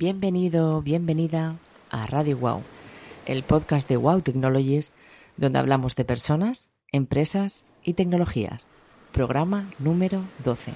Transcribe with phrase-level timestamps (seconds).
[0.00, 1.56] Bienvenido, bienvenida
[1.90, 2.62] a Radio Wow,
[3.26, 4.92] el podcast de Wow Technologies,
[5.36, 8.70] donde hablamos de personas, empresas y tecnologías.
[9.12, 10.72] Programa número 12.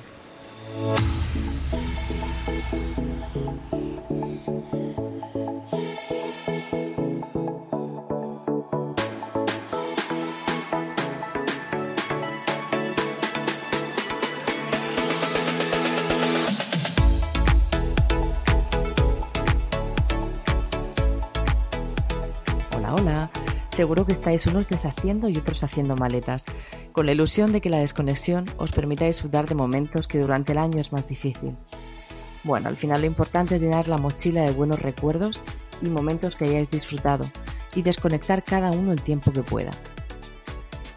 [23.85, 26.47] Seguro que estáis unos deshaciendo y otros haciendo maletas,
[26.93, 30.59] con la ilusión de que la desconexión os permita disfrutar de momentos que durante el
[30.59, 31.55] año es más difícil.
[32.45, 35.43] Bueno, al final lo importante es llenar la mochila de buenos recuerdos
[35.83, 37.27] y momentos que hayáis disfrutado
[37.75, 39.73] y desconectar cada uno el tiempo que pueda.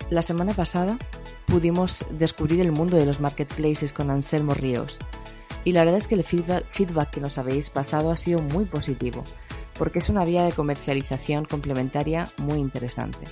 [0.10, 0.98] La semana pasada
[1.46, 4.98] pudimos descubrir el mundo de los marketplaces con Anselmo Ríos
[5.66, 9.26] y la verdad es que el feedback, que nos habéis pasado ha sido muy positivo
[9.78, 13.26] porque es una vía de comercialización complementaria muy interesante,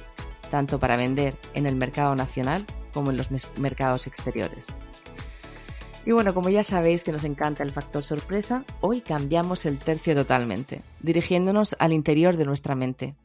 [0.50, 4.68] tanto para vender en el mercado nacional como en los mercados exteriores.
[6.06, 10.14] Y bueno, como ya sabéis que nos encanta el factor sorpresa, hoy cambiamos el tercio
[10.14, 13.16] totalmente, dirigiéndonos al interior de nuestra mente.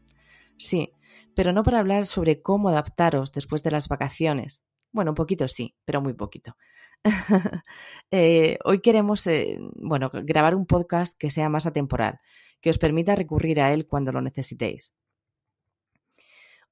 [0.57, 0.95] Sí,
[1.35, 4.65] pero no para hablar sobre cómo adaptaros después de las vacaciones.
[4.93, 6.57] Bueno, un poquito sí, pero muy poquito.
[8.11, 12.21] eh, hoy queremos, eh, bueno, grabar un podcast que sea más atemporal,
[12.61, 14.95] que os permita recurrir a él cuando lo necesitéis.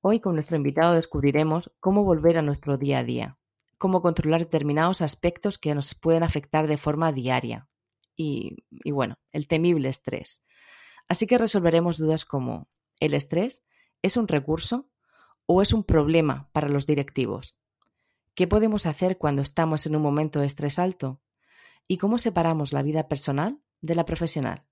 [0.01, 3.39] Hoy con nuestro invitado descubriremos cómo volver a nuestro día a día,
[3.79, 7.69] cómo controlar determinados aspectos que nos pueden afectar de forma diaria
[8.15, 10.45] y, y bueno, el temible estrés.
[11.09, 12.69] Así que resolveremos dudas como
[13.01, 13.65] ¿el estrés
[14.03, 14.89] es un recurso
[15.47, 17.59] o es un problema para los directivos?
[18.39, 21.20] ¿Qué podemos hacer cuando estamos en un momento de estrés alto?
[21.89, 24.64] ¿Y cómo separamos la vida personal de la profesional?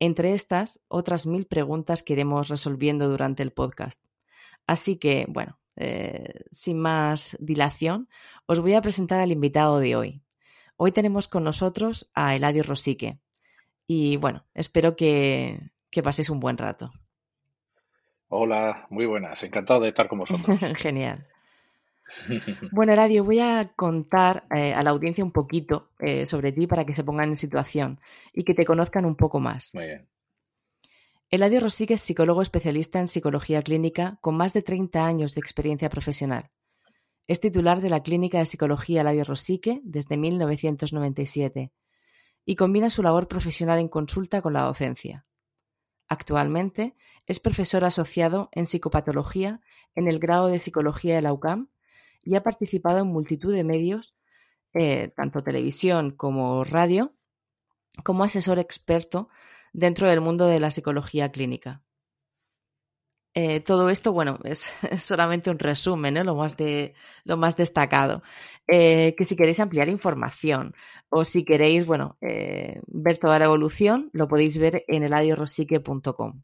[0.00, 4.02] Entre estas, otras mil preguntas que iremos resolviendo durante el podcast.
[4.66, 8.08] Así que, bueno, eh, sin más dilación,
[8.46, 10.24] os voy a presentar al invitado de hoy.
[10.76, 13.20] Hoy tenemos con nosotros a Eladio Rosique.
[13.86, 16.90] Y bueno, espero que, que paséis un buen rato.
[18.26, 19.44] Hola, muy buenas.
[19.44, 20.58] Encantado de estar con vosotros.
[20.74, 21.28] Genial.
[22.72, 26.84] Bueno, Eladio, voy a contar eh, a la audiencia un poquito eh, sobre ti para
[26.84, 28.00] que se pongan en situación
[28.32, 29.74] y que te conozcan un poco más.
[29.74, 30.08] Muy bien.
[31.30, 35.88] Eladio Rosique es psicólogo especialista en psicología clínica con más de 30 años de experiencia
[35.88, 36.50] profesional.
[37.26, 41.72] Es titular de la Clínica de Psicología Eladio Rosique desde 1997
[42.44, 45.24] y combina su labor profesional en consulta con la docencia.
[46.06, 46.94] Actualmente
[47.26, 49.62] es profesor asociado en psicopatología
[49.94, 51.68] en el grado de psicología de la UCAM
[52.24, 54.16] y ha participado en multitud de medios,
[54.72, 57.14] eh, tanto televisión como radio,
[58.02, 59.28] como asesor experto
[59.72, 61.82] dentro del mundo de la psicología clínica.
[63.36, 66.24] Eh, todo esto, bueno, es, solamente un resumen, ¿no?
[66.24, 68.22] lo, más de, lo más destacado.
[68.68, 70.74] Eh, que si queréis ampliar información
[71.08, 76.42] o si queréis, bueno, eh, ver toda la evolución, lo podéis ver en eladiorosique.com.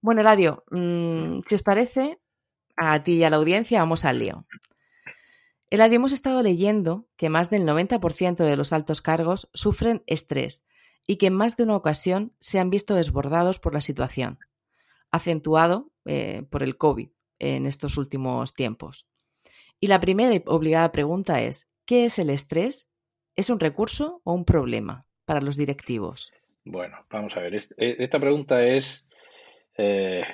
[0.00, 2.20] Bueno, Eladio, mmm, si os parece,
[2.76, 4.46] a ti y a la audiencia vamos al lío.
[5.68, 10.64] Eladio, hemos estado leyendo que más del 90% de los altos cargos sufren estrés
[11.06, 14.38] y que en más de una ocasión se han visto desbordados por la situación
[15.10, 19.06] acentuado eh, por el COVID en estos últimos tiempos.
[19.80, 22.88] Y la primera y obligada pregunta es, ¿qué es el estrés?
[23.34, 26.32] ¿Es un recurso o un problema para los directivos?
[26.64, 29.06] Bueno, vamos a ver, e, esta pregunta es,
[29.76, 30.24] eh,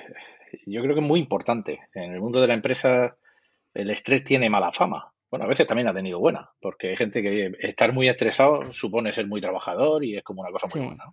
[0.65, 1.79] yo creo que es muy importante.
[1.93, 3.17] En el mundo de la empresa
[3.73, 5.13] el estrés tiene mala fama.
[5.29, 9.11] Bueno, a veces también ha tenido buena, porque hay gente que estar muy estresado supone
[9.13, 10.87] ser muy trabajador y es como una cosa muy sí.
[10.87, 11.05] buena.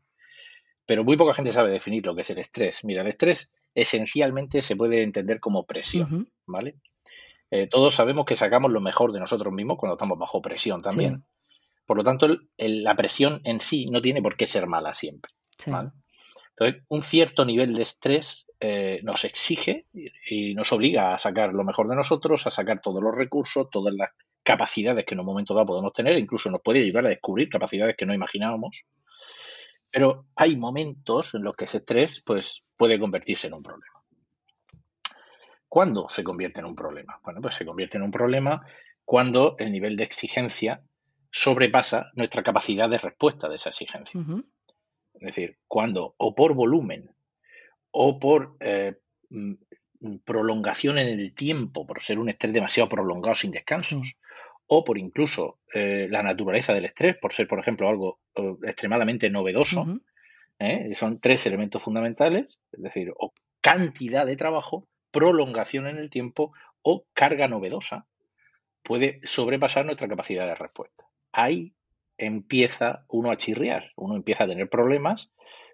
[0.85, 2.85] Pero muy poca gente sabe definir lo que es el estrés.
[2.85, 6.31] Mira, el estrés esencialmente se puede entender como presión, uh -huh.
[6.47, 6.77] ¿vale?
[7.51, 11.25] Eh, todos sabemos que sacamos lo mejor de nosotros mismos cuando estamos bajo presión también.
[11.49, 11.57] Sí.
[11.87, 14.93] Por lo tanto, el, el, la presión en sí no tiene por qué ser mala
[14.93, 15.33] siempre.
[15.57, 15.71] Sí.
[15.71, 15.91] ¿vale?
[16.61, 21.65] Entonces, un cierto nivel de estrés eh, nos exige y, nos obliga a sacar lo
[21.65, 24.11] mejor de nosotros, a sacar todos los recursos, todas las
[24.43, 27.97] capacidades que en un momento dado podemos tener, incluso nos puede ayudar a descubrir capacidades
[27.97, 28.83] que no imaginábamos.
[29.91, 34.03] Pero hay momentos en los que ese estrés pues, puede convertirse en un problema.
[35.67, 37.21] ¿Cuándo se convierte en un problema?
[37.25, 38.67] Bueno, pues se convierte en un problema
[39.07, 40.83] cuando el nivel de exigencia
[41.31, 44.21] sobrepasa nuestra capacidad de respuesta de esa exigencia.
[45.21, 47.11] Es decir, cuando o por volumen
[47.91, 48.95] o por eh,
[50.25, 54.17] prolongación en el tiempo, por ser un estrés demasiado prolongado sin descansos,
[54.67, 59.29] o por incluso eh, la naturaleza del estrés, por ser, por ejemplo, algo eh, extremadamente
[59.29, 60.01] novedoso, uh
[60.59, 60.95] -huh.
[60.95, 66.53] son tres elementos fundamentales, es decir, o cantidad de trabajo, prolongación en el tiempo
[66.83, 68.07] o carga novedosa,
[68.83, 71.05] puede sobrepasar nuestra capacidad de respuesta.
[71.33, 71.75] Ahí
[72.21, 75.31] empieza uno a chirriar, uno empieza a tener problemas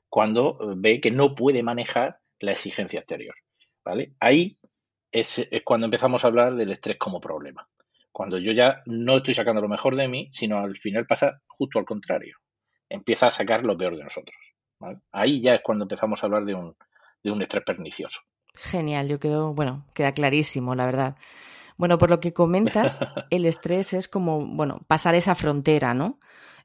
[0.08, 3.34] cuando eh, ve que no puede manejar la exigencia exterior.
[3.84, 4.14] ¿vale?
[4.20, 4.58] Ahí
[5.10, 7.69] es, cuando empezamos a hablar del estrés como problema.
[8.12, 11.78] Cuando yo ya no estoy sacando lo mejor de mí, sino al final pasa justo
[11.78, 12.37] al contrario.
[12.88, 14.37] Empieza a sacar lo peor de nosotros.
[15.12, 16.76] Ahí ya es cuando empezamos a hablar de un,
[17.22, 18.20] de un estrés pernicioso.
[18.54, 21.16] Genial, yo quedo, bueno, queda clarísimo, la verdad.
[21.76, 23.00] Bueno, por lo que comentas,
[23.31, 26.19] el estrés es como, bueno, pasar esa frontera, ¿no?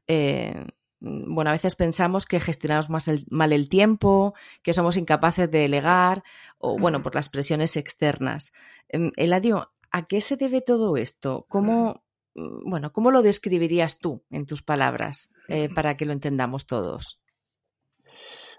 [0.07, 0.65] Eh,
[1.01, 5.59] bueno, a veces pensamos que gestionamos más el, mal el tiempo, que somos incapaces de
[5.59, 6.23] delegar,
[6.59, 8.53] o bueno, por las presiones externas.
[8.87, 11.47] Em, Eladio, ¿a qué se debe todo esto?
[11.49, 12.03] ¿Cómo,
[12.35, 17.19] mm, bueno, ¿cómo lo describirías tú en tus palabras eh, para que lo entendamos todos?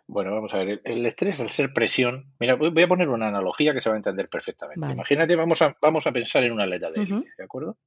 [0.06, 3.72] Bueno, vamos a ver, el, estrés al ser presión, mira, voy a poner una analogía
[3.72, 4.80] que se va a entender perfectamente.
[4.80, 4.94] Vale.
[4.94, 7.36] Imagínate, vamos a, vamos a pensar en un atleta de élite, uh -huh.
[7.38, 7.78] ¿de acuerdo?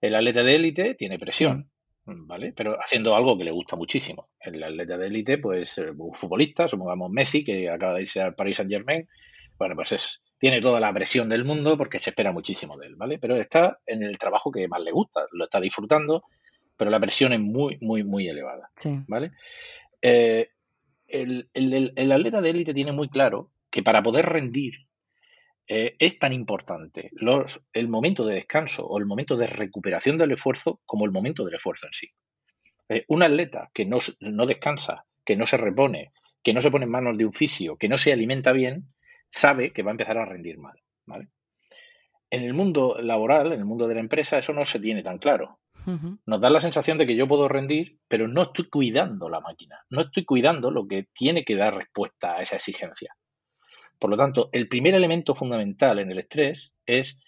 [0.00, 1.70] El atleta de élite tiene presión,
[2.06, 2.12] sí.
[2.26, 2.52] ¿vale?
[2.56, 4.30] Pero haciendo algo que le gusta muchísimo.
[4.40, 8.34] El atleta de élite, pues, eh, un futbolista, supongamos Messi, que acaba de irse al
[8.34, 9.06] Paris Saint Germain,
[9.58, 12.96] bueno, pues es, tiene toda la presión del mundo porque se espera muchísimo de él,
[12.96, 13.18] ¿vale?
[13.18, 16.24] Pero está en el trabajo que más le gusta, lo está disfrutando,
[16.78, 19.00] pero la presión es muy, muy, muy elevada, sí.
[19.06, 19.32] ¿vale?
[20.00, 20.48] Eh,
[21.10, 24.74] el, atleta de élite tiene muy claro que para poder rendir
[25.66, 27.10] eh, es tan importante
[27.72, 31.54] el momento de descanso o el momento de recuperación del esfuerzo como el momento del
[31.54, 32.08] esfuerzo en sí.
[32.88, 33.98] Eh, un atleta que no,
[34.46, 36.12] descansa, que no se repone,
[36.42, 38.92] que no se pone en manos de un fisio, que no se alimenta bien,
[39.28, 40.82] sabe que va a empezar a rendir mal.
[42.30, 45.18] En el mundo laboral, en el mundo de la empresa, eso no se tiene tan
[45.18, 45.59] claro.
[46.26, 49.84] Nos da la sensación de que yo puedo rendir, pero no estoy cuidando la máquina,
[49.90, 53.14] no estoy cuidando lo que tiene que dar respuesta a esa exigencia.
[53.98, 57.18] Por lo tanto, el primer elemento fundamental en el estrés es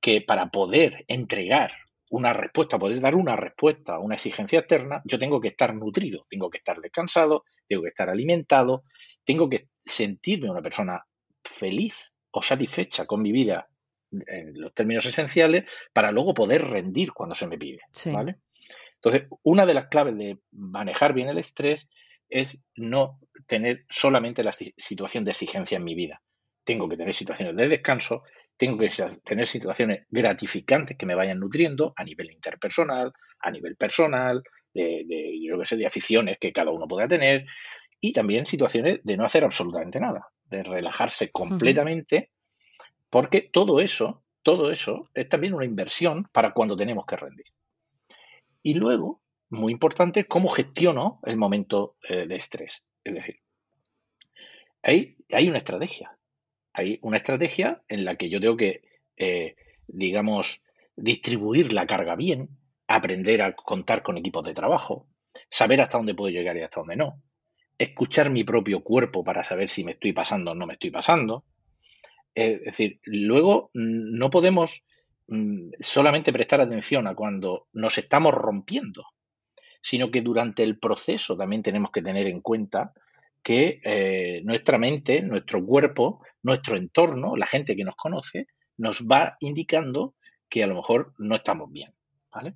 [0.00, 1.72] que para poder entregar
[2.10, 6.26] una respuesta, poder dar una respuesta a una exigencia externa, yo tengo que estar nutrido,
[6.28, 8.84] tengo que estar descansado, tengo que estar alimentado,
[9.24, 11.04] tengo que sentirme una persona
[11.44, 13.68] feliz o satisfecha con mi vida
[14.10, 17.80] en los términos esenciales para luego poder rendir cuando se me pide.
[17.92, 18.12] Sí.
[18.12, 18.36] ¿vale?
[18.96, 21.88] Entonces, una de las claves de manejar bien el estrés
[22.28, 26.22] es no tener solamente la situación de exigencia en mi vida.
[26.64, 28.24] Tengo que tener situaciones de descanso,
[28.56, 28.90] tengo que
[29.22, 34.42] tener situaciones gratificantes que me vayan nutriendo a nivel interpersonal, a nivel personal,
[34.72, 37.46] de, de yo que sé, de aficiones que cada uno pueda tener,
[38.00, 42.30] y también situaciones de no hacer absolutamente nada, de relajarse completamente.
[43.10, 47.46] Porque todo eso, todo eso es también una inversión para cuando tenemos que rendir.
[48.62, 52.82] Y luego, muy importante, cómo gestiono el momento eh, de estrés.
[53.04, 53.40] Es decir,
[54.82, 56.16] hay, hay, una estrategia.
[56.72, 58.82] Hay una estrategia en la que yo tengo que,
[59.16, 59.56] eh,
[59.86, 60.62] digamos,
[60.96, 62.48] distribuir la carga bien,
[62.88, 65.06] aprender a contar con equipos de trabajo,
[65.50, 67.22] saber hasta dónde puedo llegar y hasta dónde no,
[67.78, 71.44] escuchar mi propio cuerpo para saber si me estoy pasando o no me estoy pasando,
[72.36, 74.84] es decir, luego no podemos
[75.26, 79.04] mm, solamente prestar atención a cuando nos estamos rompiendo,
[79.80, 82.92] sino que durante el proceso también tenemos que tener en cuenta
[83.42, 89.36] que eh, nuestra mente, nuestro cuerpo, nuestro entorno, la gente que nos conoce, nos va
[89.40, 90.14] indicando
[90.48, 91.94] que a lo mejor no estamos bien.
[92.32, 92.54] ¿vale?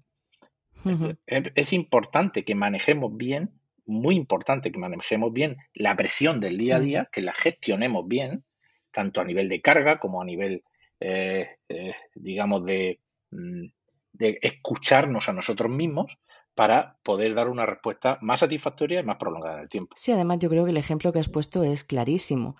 [0.85, 1.19] Uh -huh.
[1.27, 3.51] es, es importante que manejemos bien,
[3.87, 6.83] muy importante que manejemos bien la presión del día sí.
[6.83, 8.45] a día, que la gestionemos bien,
[8.91, 10.63] tanto a nivel de carga como a nivel,
[11.01, 13.67] eh, eh, digamos, de, mm,
[14.13, 16.19] de, escucharnos a nosotros mismos
[16.55, 19.95] para poder dar una respuesta más satisfactoria y más prolongada en el tiempo.
[19.97, 22.57] Sí, además yo creo que el ejemplo que has puesto es clarísimo.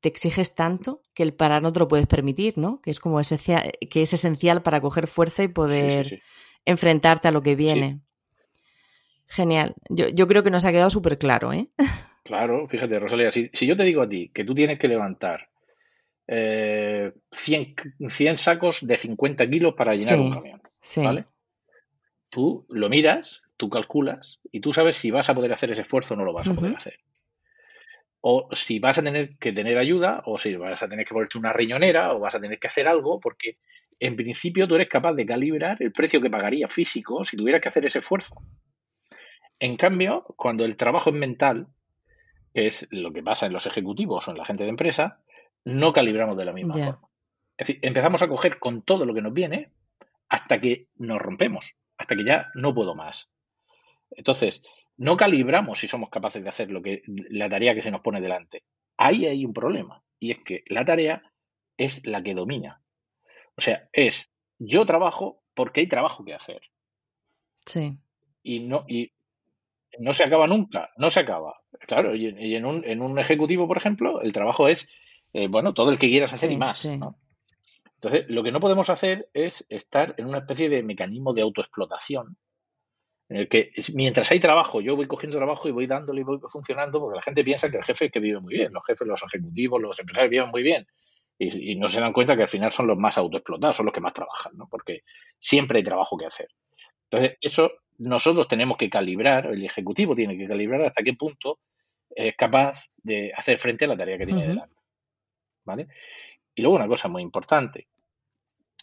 [0.00, 2.80] Te exiges tanto que el parar no te lo puedes permitir, ¿no?
[2.80, 6.22] Que es como esencial, que es esencial para coger fuerza y poder sí, sí, sí.
[6.64, 8.00] enfrentarte a lo que viene.
[9.26, 9.74] Genial.
[9.88, 11.68] Yo, yo, creo que nos ha quedado súper claro, ¿eh?
[12.22, 15.49] Claro, fíjate, Rosalía, si, si yo te digo a ti que tú tienes que levantar
[16.32, 17.74] eh, 100,
[18.08, 20.62] 100, sacos de 50 kilos para llenar sí, un camión.
[20.80, 21.02] Sí.
[21.02, 21.24] ¿Vale?
[22.28, 26.14] Tú lo miras, tú calculas y tú sabes si vas a poder hacer ese esfuerzo
[26.14, 27.00] o no lo vas a poder hacer.
[28.20, 31.36] O si vas a tener que tener ayuda, o si vas a tener que ponerte
[31.36, 33.56] una riñonera, o vas a tener que hacer algo, porque
[33.98, 37.70] en principio tú eres capaz de calibrar el precio que pagaría físico si tuvieras que
[37.70, 38.36] hacer ese esfuerzo.
[39.58, 41.66] En cambio, cuando el trabajo es mental,
[42.54, 45.18] que es lo que pasa en los ejecutivos o en la gente de empresa,
[45.64, 46.86] no calibramos de la misma yeah.
[46.86, 47.08] forma.
[47.56, 49.72] Es decir, empezamos a coger con todo lo que nos viene
[50.28, 53.30] hasta que nos rompemos, hasta que ya no puedo más.
[54.10, 54.62] Entonces,
[54.96, 58.20] no calibramos si somos capaces de hacer lo que, la tarea que se nos pone
[58.20, 58.64] delante.
[58.96, 61.22] Ahí hay un problema, y es que la tarea
[61.76, 62.82] es la que domina.
[63.56, 66.60] O sea, es yo trabajo porque hay trabajo que hacer.
[67.66, 67.98] Sí.
[68.42, 69.12] Y no, y
[69.98, 71.60] no se acaba nunca, no se acaba.
[71.86, 74.88] Claro, y, en, un, en, un, ejecutivo, por ejemplo, el trabajo es,
[75.32, 76.84] eh, bueno, todo el que quieras hacer y más.
[76.84, 82.36] Entonces, lo que no podemos hacer es estar en una especie de mecanismo de autoexplotación,
[83.28, 86.40] en el que mientras hay trabajo, yo voy cogiendo trabajo y voy dándole y voy
[86.48, 89.06] funcionando, porque la gente piensa que el jefe es que vive muy bien, los jefes,
[89.06, 90.86] los ejecutivos, los empresarios viven muy bien.
[91.38, 93.92] Y, y no se dan cuenta que al final son los más autoexplotados, son los
[93.92, 94.66] que más trabajan, ¿no?
[94.68, 95.04] Porque
[95.38, 96.48] siempre hay trabajo que hacer.
[97.10, 101.60] Entonces, eso nosotros tenemos que calibrar, el ejecutivo tiene que calibrar hasta qué punto
[102.10, 104.74] es capaz de hacer frente a la tarea que tiene delante.
[105.64, 105.88] ¿Vale?
[106.54, 107.88] Y luego una cosa muy importante.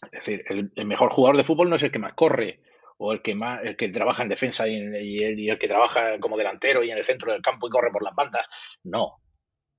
[0.02, 2.60] Es decir, el, mejor jugador de fútbol no es el que más corre
[2.98, 6.82] o el que más el que trabaja en defensa y, el, que trabaja como delantero
[6.84, 8.48] y en el centro del campo y corre por las bandas.
[8.84, 9.20] No.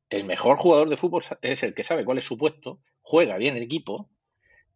[0.10, 3.56] El mejor jugador de fútbol es el que sabe cuál es su puesto, juega bien
[3.56, 4.10] el equipo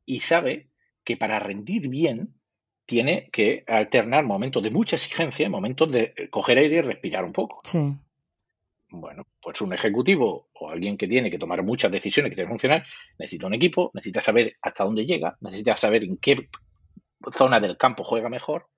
[0.06, 0.70] y sabe
[1.04, 2.36] que para rendir bien
[2.86, 7.60] tiene que alternar momentos de mucha exigencia momentos de coger aire y respirar un poco.
[7.64, 7.96] Sí.
[8.96, 12.54] Bueno, pues un ejecutivo o alguien que tiene que tomar muchas decisiones que tiene que
[12.54, 12.86] funcionar,
[13.18, 16.48] necesita un equipo, necesita saber hasta dónde llega, necesita saber en qué
[17.32, 18.70] zona del campo juega mejor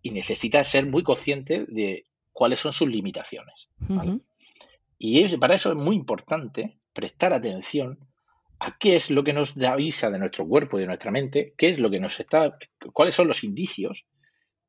[0.00, 3.68] y necesita ser muy consciente de cuáles son sus limitaciones.
[4.96, 7.98] Y para eso es muy importante prestar atención
[8.60, 11.68] a qué es lo que nos avisa de nuestro cuerpo y de nuestra mente, qué
[11.68, 12.56] es lo que nos está,
[12.92, 14.06] cuáles son los indicios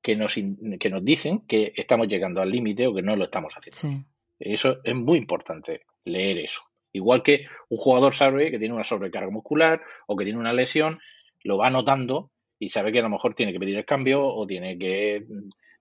[0.02, 3.54] que nos, que nos dicen que estamos llegando al límite o que no lo estamos
[3.54, 4.04] haciendo.
[4.44, 6.62] Eso es muy importante, leer eso.
[6.92, 11.00] Igual que un jugador sabe que tiene una sobrecarga muscular o que tiene una lesión,
[11.44, 14.46] lo va notando y sabe que a lo mejor tiene que pedir el cambio o
[14.46, 15.26] tiene que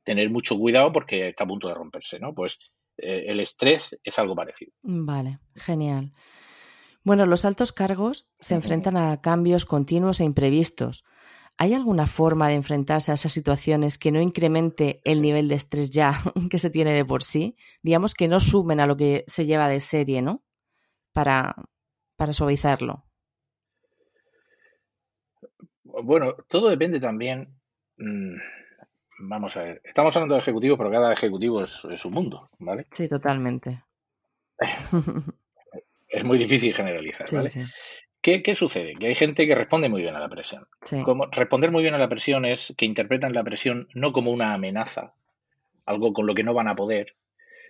[0.04, 2.34] tener mucho cuidado porque está a punto de romperse, ¿no?
[2.34, 2.58] Pues
[2.98, 4.72] eh, el estrés es algo parecido.
[4.82, 6.12] Vale, genial.
[7.04, 11.04] Bueno, los altos cargos se enfrentan a cambios continuos e imprevistos.
[11.58, 15.90] ¿Hay alguna forma de enfrentarse a esas situaciones que no incremente el nivel de estrés
[15.90, 17.56] ya que se tiene de por sí?
[17.82, 20.42] Digamos que no sumen a lo que se lleva de serie, ¿no?
[21.12, 21.54] Para,
[22.16, 23.04] para suavizarlo.
[25.84, 27.60] Bueno, todo depende también.
[27.98, 28.36] Mm,
[29.28, 29.82] vamos a ver.
[29.84, 32.86] Estamos hablando de ejecutivos, pero cada ejecutivo es, es un mundo, ¿vale?
[32.90, 33.84] Sí, totalmente.
[36.08, 37.50] es muy difícil generalizar, ¿vale?
[38.22, 38.94] ¿Qué, sucede?
[38.94, 40.66] Que hay gente que responde muy bien a la presión.
[41.04, 44.54] Como responder muy bien a la presión es que interpretan la presión no como una
[44.54, 45.14] amenaza,
[45.86, 47.16] algo con lo que no van a poder,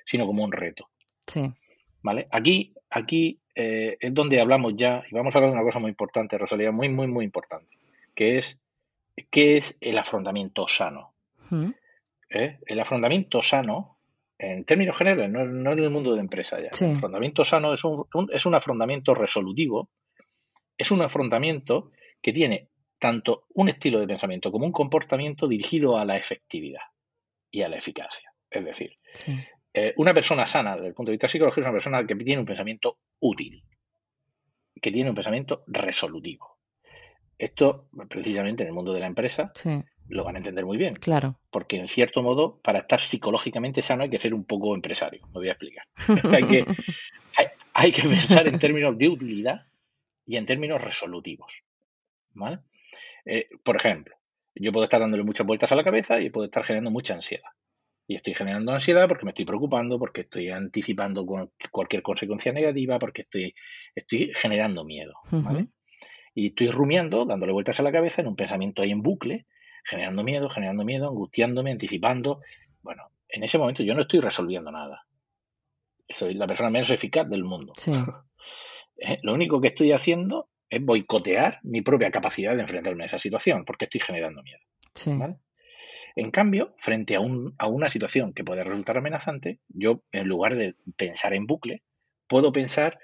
[0.04, 0.90] sino como un reto.
[1.26, 1.50] Sí.
[2.02, 2.28] ¿Vale?
[2.30, 5.88] Aquí, aquí eh, es donde hablamos ya, y vamos a hablar de una cosa muy
[5.88, 7.78] importante, Rosalía, muy, muy, muy importante,
[8.14, 8.60] que es
[9.30, 11.14] ¿qué es el afrontamiento sano?
[11.50, 11.70] Mm.
[12.30, 12.58] ¿Eh?
[12.66, 13.98] El afrontamiento sano
[14.38, 16.70] en términos generales, no, en el mundo de empresa ya.
[16.84, 19.88] El afrontamiento sano es un, es un afrontamiento resolutivo,
[20.76, 26.04] es un afrontamiento que tiene tanto un estilo de pensamiento como un comportamiento dirigido a
[26.04, 26.82] la efectividad
[27.50, 28.32] y a la eficacia.
[28.48, 28.96] Es decir,
[29.74, 32.40] eh, una persona sana desde el punto de vista psicológico es una persona que tiene
[32.40, 33.64] un pensamiento útil,
[34.80, 36.58] que tiene un pensamiento resolutivo.
[37.38, 39.52] Esto, precisamente en el mundo de la empresa,
[40.08, 40.94] lo van a entender muy bien.
[40.94, 41.40] Claro.
[41.50, 45.26] Porque, en cierto modo, para estar psicológicamente sano hay que ser un poco empresario.
[45.26, 45.86] Me voy a explicar.
[46.32, 46.64] hay, que,
[47.74, 49.66] hay, que pensar en términos de utilidad
[50.26, 51.62] y en términos resolutivos.
[52.34, 52.60] ¿Vale?
[53.24, 54.16] Eh, por ejemplo,
[54.54, 57.50] yo puedo estar dándole muchas vueltas a la cabeza y puedo estar generando mucha ansiedad.
[58.06, 61.24] Y estoy generando ansiedad porque me estoy preocupando, porque estoy anticipando
[61.70, 63.54] cualquier consecuencia negativa, porque estoy,
[63.94, 65.14] estoy generando miedo.
[65.30, 65.68] ¿vale?
[66.34, 69.46] Y estoy rumiando, dándole vueltas a la cabeza en un pensamiento ahí en bucle,
[69.84, 72.40] generando miedo, generando miedo, angustiándome, anticipando.
[72.82, 75.06] Bueno, en ese momento yo no estoy resolviendo nada.
[76.08, 77.72] Soy la persona menos eficaz del mundo.
[77.86, 78.04] Eh,
[79.22, 83.64] lo único que estoy haciendo es boicotear mi propia capacidad de enfrentarme a esa situación,
[83.64, 84.60] porque estoy generando miedo.
[86.14, 90.56] En cambio, frente a, un, a una situación que puede resultar amenazante, yo, en lugar
[90.56, 91.82] de pensar en bucle,
[92.26, 92.98] puedo pensar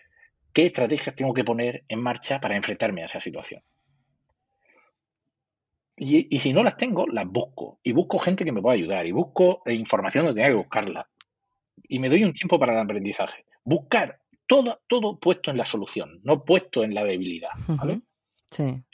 [0.52, 3.62] qué estrategias tengo que poner en marcha para enfrentarme a esa situación.
[6.00, 7.81] Y, si no las tengo, las busco.
[7.83, 9.05] Y busco gente que me pueda ayudar.
[9.07, 11.09] Y busco información donde tenga que buscarla.
[11.88, 13.45] Y me doy un tiempo para el aprendizaje.
[13.64, 17.50] Buscar todo, todo puesto en la solución, no puesto en la debilidad.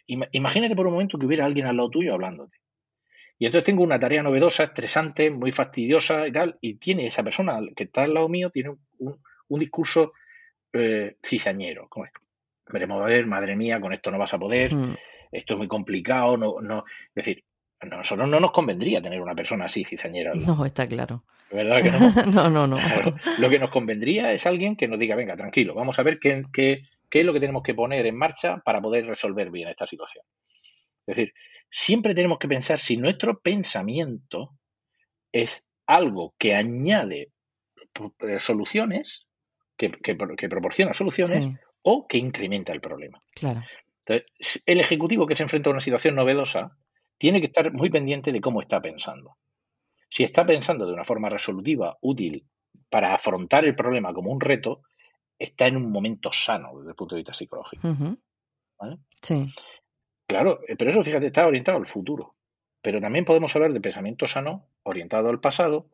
[0.07, 2.59] Imagínate por un momento que hubiera alguien al lado tuyo hablándote.
[3.39, 7.59] Y entonces tengo una tarea novedosa, estresante, muy fastidiosa y tal, y tiene esa persona
[7.75, 9.19] que está al lado mío, tiene un,
[9.59, 10.13] discurso
[10.73, 11.89] eh, cizañero.
[11.89, 12.07] Como
[12.67, 14.73] Veremos a ver, madre mía, con esto no vas a poder
[15.35, 16.85] esto es muy complicado, no, no.
[17.09, 17.45] Es decir,
[17.93, 20.33] a nosotros no nos convendría tener una persona así cizañera.
[20.35, 21.25] No, está claro.
[21.51, 21.99] ¿Verdad que no?
[22.33, 22.79] no, no, no.
[23.39, 26.43] Lo que nos convendría es alguien que nos diga, venga, tranquilo, vamos a ver qué,
[26.53, 29.87] qué, qué es lo que tenemos que poner en marcha para poder resolver bien esta
[29.87, 30.25] situación.
[31.07, 31.35] Es decir,
[31.69, 34.57] siempre tenemos que pensar si nuestro pensamiento
[35.33, 37.33] es algo que añade
[38.21, 39.27] eh, soluciones,
[39.77, 39.91] que,
[40.49, 43.23] proporciona soluciones, o que incrementa el problema.
[43.35, 43.63] Claro.
[44.07, 46.77] Entonces, el ejecutivo que se enfrenta a una situación novedosa
[47.19, 49.37] tiene que estar muy pendiente de cómo está pensando.
[50.09, 52.47] Si está pensando de una forma resolutiva, útil,
[52.89, 54.83] para afrontar el problema como un reto,
[55.39, 57.89] está en un momento sano desde el punto de vista psicológico.
[59.23, 59.53] Sí.
[60.27, 62.35] Claro, eh, pero eso, fíjate, está orientado al futuro.
[62.83, 65.89] Pero también podemos hablar de pensamiento sano orientado al pasado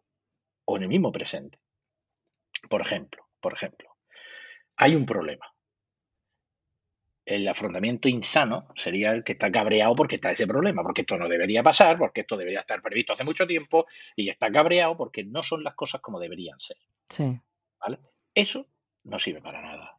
[0.65, 1.59] o en el mismo presente.
[2.69, 3.97] Por ejemplo, por ejemplo,
[4.77, 5.47] hay un problema.
[7.31, 11.29] El afrontamiento insano sería el que está cabreado porque está ese problema, porque esto no
[11.29, 15.45] debería pasar, porque esto debería estar previsto hace mucho tiempo y está cabreado porque no
[15.45, 16.77] son las cosas como deberían ser.
[17.09, 17.41] Sí.
[17.79, 18.01] ¿Vale?
[18.35, 18.67] Eso
[19.05, 19.97] no sirve para nada.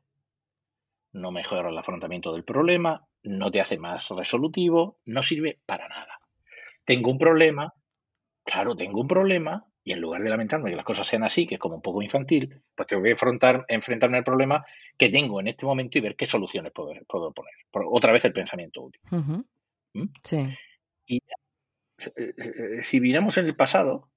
[1.13, 6.19] No mejora el afrontamiento del problema, no te hace más resolutivo, no sirve para nada.
[6.83, 7.73] Tengo un problema,
[8.43, 11.55] claro, tengo un problema, y en lugar de lamentarme que las cosas sean así, que
[11.55, 14.63] es como un poco infantil, pues tengo que enfrentar, enfrentarme al problema
[14.97, 17.53] que tengo en este momento y ver qué soluciones puedo, puedo poner.
[17.71, 19.01] Otra vez el pensamiento útil.
[19.93, 20.03] ¿Mm?
[20.23, 20.43] Sí.
[21.07, 24.09] Y eh, eh, si miramos en el pasado,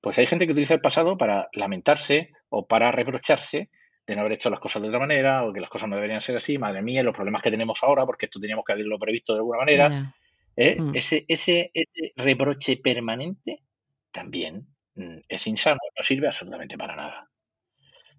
[0.00, 3.70] pues hay gente que utiliza el pasado para lamentarse o para reprocharse
[4.06, 6.22] de no haber hecho las cosas de otra manera o que las cosas no deberían
[6.22, 9.34] ser así, madre mía, los problemas que tenemos ahora, porque esto teníamos que haberlo previsto
[9.34, 10.14] de alguna manera.
[10.56, 10.80] ¿eh?
[10.80, 10.96] Mm.
[10.96, 11.70] Ese, ese,
[12.16, 13.62] reproche permanente
[14.10, 17.30] también mm, es insano, no sirve absolutamente para nada.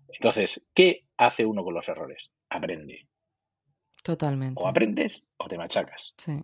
[0.07, 2.31] Entonces, ¿qué hace uno con los errores?
[2.49, 3.07] Aprende.
[4.03, 4.61] Totalmente.
[4.61, 6.13] O aprendes o te machacas.
[6.17, 6.43] Sí.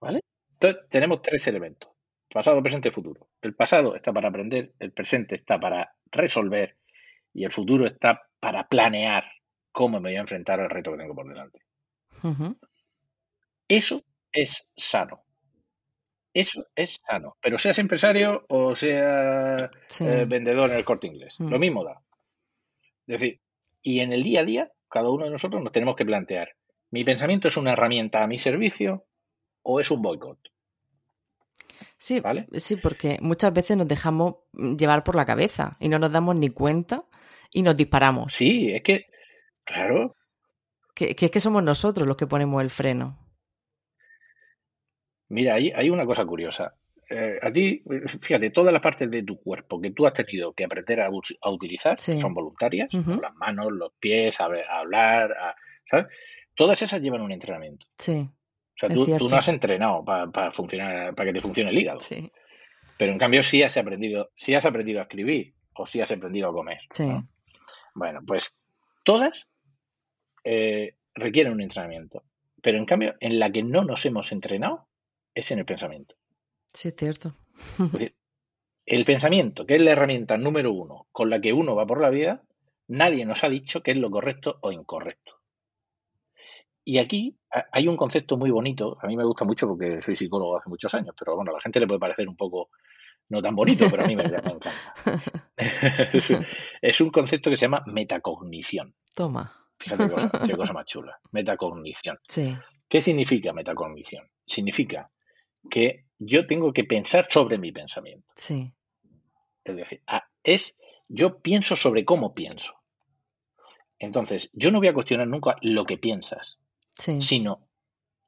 [0.00, 0.20] ¿Vale?
[0.52, 1.90] Entonces, tenemos tres elementos.
[2.28, 3.28] Pasado, presente, futuro.
[3.40, 6.76] El pasado está para aprender, el presente está para resolver
[7.32, 9.24] y el futuro está para planear
[9.72, 11.60] cómo me voy a enfrentar al reto que tengo por delante.
[13.68, 15.24] Eso es sano.
[16.38, 17.36] Eso es sano.
[17.40, 21.34] Pero seas empresario o sea eh, vendedor en el corte inglés.
[21.40, 21.60] Lo mm.
[21.60, 22.00] mismo da.
[23.08, 23.40] Es decir,
[23.82, 26.50] y en el día a día, cada uno de nosotros nos tenemos que plantear,
[26.92, 29.04] ¿mi pensamiento es una herramienta a mi servicio
[29.62, 30.38] o es un boicot?
[31.96, 32.22] Sí,
[32.52, 36.50] sí, porque muchas veces nos dejamos llevar por la cabeza y no nos damos ni
[36.50, 37.04] cuenta
[37.52, 38.32] y nos disparamos.
[38.32, 39.06] Sí, es que,
[39.64, 40.14] claro.
[40.94, 43.18] Que, es que somos nosotros los que ponemos el freno.
[45.28, 46.74] Mira, hay, hay una cosa curiosa.
[47.10, 47.82] Eh, a ti,
[48.20, 51.98] fíjate, todas las partes de tu cuerpo que tú has tenido que aprender a, utilizar
[51.98, 55.34] son voluntarias, las manos, los pies, a, hablar,
[55.90, 56.06] ¿sabes?
[56.54, 57.86] Todas esas llevan un entrenamiento.
[57.96, 58.28] Sí.
[58.30, 62.00] O sea, tú, tú, no has entrenado para, funcionar, para que te funcione el hígado.
[62.00, 62.30] Sí.
[62.98, 66.50] Pero en cambio sí has aprendido, sí has aprendido a escribir o sí has aprendido
[66.50, 66.78] a comer.
[66.90, 67.08] Sí.
[67.94, 68.54] Bueno, pues
[69.04, 69.48] todas
[70.44, 72.24] eh, requieren un entrenamiento.
[72.60, 74.87] Pero en cambio, en la que no nos hemos entrenado
[75.38, 76.16] es en el pensamiento.
[76.72, 77.34] Sí, es cierto.
[78.86, 82.10] el pensamiento, que es la herramienta número uno con la que uno va por la
[82.10, 82.42] vida,
[82.88, 85.32] nadie nos ha dicho que es lo correcto o incorrecto.
[86.84, 87.38] Y aquí
[87.72, 90.92] hay un concepto muy bonito, a mí me gusta mucho porque soy psicólogo hace muchos
[90.94, 92.70] años, pero bueno, a la gente le puede parecer un poco
[93.28, 94.72] no tan bonito, pero a mí me, encanta.
[96.82, 98.94] es, un concepto que se llama metacognición.
[99.14, 99.52] Toma.
[99.78, 100.08] Fíjate
[100.46, 101.18] qué cosa, más chula.
[101.30, 102.18] Metacognición.
[102.26, 102.56] Sí.
[102.88, 104.26] ¿Qué significa metacognición?
[104.46, 105.10] Significa
[105.70, 108.26] que yo tengo que pensar sobre mi pensamiento.
[108.36, 108.72] Sí.
[109.64, 112.74] Es decir, ah, es yo pienso sobre cómo pienso.
[113.98, 116.58] Entonces, yo no voy a cuestionar nunca lo que piensas,
[116.94, 117.20] sí.
[117.22, 117.68] sino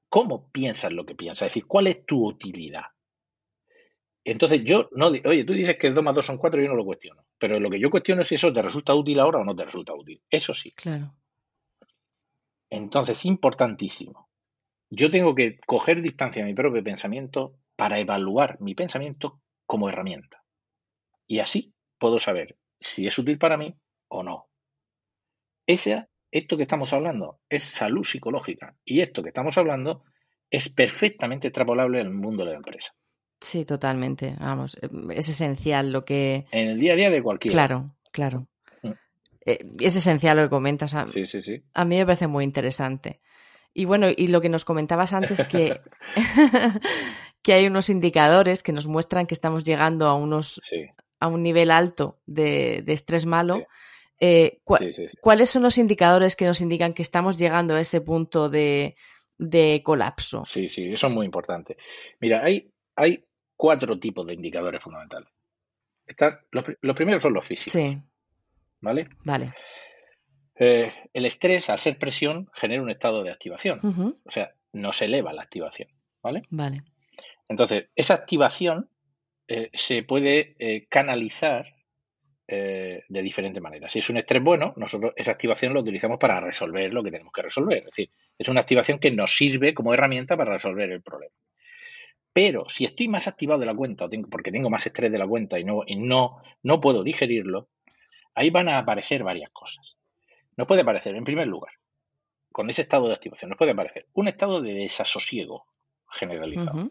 [0.09, 1.47] cómo piensas lo que piensas.
[1.47, 2.87] Es decir, cuál es tu utilidad.
[4.25, 6.85] Entonces yo no, oye, tú dices que 2 más 2 son 4, yo no lo
[6.85, 7.25] cuestiono.
[7.39, 9.65] Pero lo que yo cuestiono es si eso te resulta útil ahora o no te
[9.65, 10.23] resulta útil.
[10.29, 10.73] Eso sí.
[10.73, 11.15] Claro.
[12.69, 14.30] Entonces, importantísimo.
[14.91, 20.43] Yo tengo que coger distancia de mi propio pensamiento para evaluar mi pensamiento como herramienta.
[21.27, 23.77] Y así puedo saber si es útil para mí
[24.09, 24.49] o no.
[25.67, 28.75] Ese, esto que estamos hablando es salud psicológica.
[28.85, 30.03] Y esto que estamos hablando
[30.51, 32.93] es perfectamente extrapolable al mundo de la empresa.
[33.41, 34.37] Sí, totalmente.
[34.41, 36.47] Vamos, em, es esencial lo que.
[36.51, 37.53] En el día a día de cualquiera.
[37.55, 38.49] Claro, claro.
[38.83, 38.91] Mm.
[39.47, 40.95] Eh, es esencial lo que comentas.
[40.95, 41.63] A, sí, sí, sí.
[41.73, 43.21] A mí me parece muy interesante.
[43.73, 45.81] Y bueno, y lo que nos comentabas antes, que,
[47.43, 50.61] que hay unos indicadores que nos muestran que estamos llegando a unos
[51.21, 53.67] a un nivel alto de, estrés malo.
[54.19, 58.97] Eh, ¿Cuáles son los indicadores que nos indican que estamos llegando a ese punto de,
[59.39, 60.45] de colapso?
[60.45, 61.77] Sí, sí, eso es muy importante.
[62.21, 63.25] Mira, hay, hay
[63.57, 65.29] cuatro tipos de indicadores fundamentales.
[66.51, 67.73] los, primeros son los físicos.
[67.73, 67.99] Sí.
[68.81, 69.09] ¿Vale?
[69.25, 69.53] Vale.
[70.63, 73.81] Eh, el estrés, al ser presión, genera un estado de activación.
[74.25, 75.89] O sea, nos eleva la activación.
[76.23, 76.43] ¿Vale?
[76.51, 76.83] Vale.
[77.49, 78.91] Entonces, esa activación
[79.49, 81.75] eh, se puede eh, canalizar
[82.53, 83.89] de diferente manera.
[83.89, 87.33] Si es un estrés bueno, nosotros esa activación lo utilizamos para resolver lo que tenemos
[87.33, 87.79] que resolver.
[87.79, 91.33] Es decir, es una activación que nos sirve como herramienta para resolver el problema.
[92.33, 95.61] Pero si estoy más activado de la cuenta, porque tengo más estrés de la cuenta
[95.61, 97.69] y no, y no, no puedo digerirlo,
[98.35, 100.00] ahí van a aparecer varias cosas.
[100.57, 101.73] Nos puede aparecer, en primer lugar,
[102.53, 105.67] con ese estado de activación, nos puede aparecer un estado de desasosiego
[106.11, 106.91] generalizado.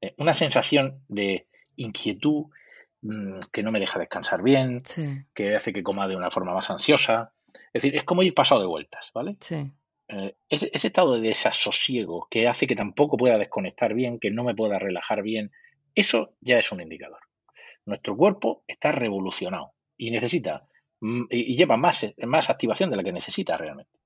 [0.00, 2.46] Eh, una sensación de inquietud
[3.02, 4.82] mm, que no me deja descansar bien,
[5.34, 7.32] que hace que coma de una forma más ansiosa.
[7.72, 9.36] Es decir, es como ir pasado de vueltas, ¿vale?
[9.40, 9.70] Sí.
[10.08, 14.54] Eh, ese, estado de desasosiego que hace que tampoco pueda desconectar bien, que no me
[14.54, 15.52] pueda relajar bien,
[15.94, 17.20] eso ya es un indicador.
[17.84, 20.66] Nuestro cuerpo está revolucionado y necesita
[21.00, 23.98] y, lleva más, más activación de la que necesita realmente.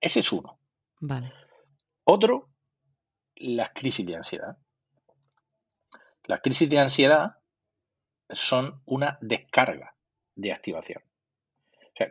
[0.00, 0.58] Ese es uno.
[1.00, 1.32] Vale.
[2.04, 2.50] Otro,
[3.36, 4.56] las crisis de ansiedad.
[6.24, 7.36] Las crisis de ansiedad
[8.28, 9.94] son una descarga
[10.34, 11.02] de activación.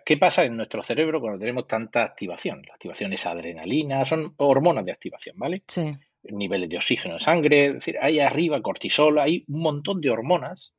[0.06, 2.62] ¿qué pasa en nuestro cerebro cuando tenemos tanta activación?
[2.68, 5.64] La activación es adrenalina, son hormonas de activación, ¿vale?
[5.68, 5.92] Sí.
[6.24, 10.74] Niveles de oxígeno en sangre, es decir, hay arriba cortisol, hay un montón de hormonas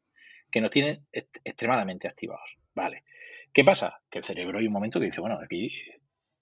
[0.50, 3.04] que nos tienen extremadamente activados, ¿vale?
[3.52, 4.00] ¿Qué pasa?
[4.10, 5.70] Que el cerebro hay un momento que dice, bueno, aquí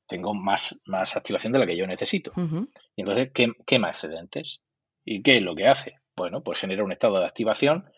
[0.06, 2.32] tengo más, más activación de la que yo necesito.
[2.96, 3.30] Y entonces
[3.66, 4.60] quema excedentes.
[5.04, 6.00] ¿Y qué es lo que hace?
[6.16, 7.90] Bueno, pues genera un estado de activación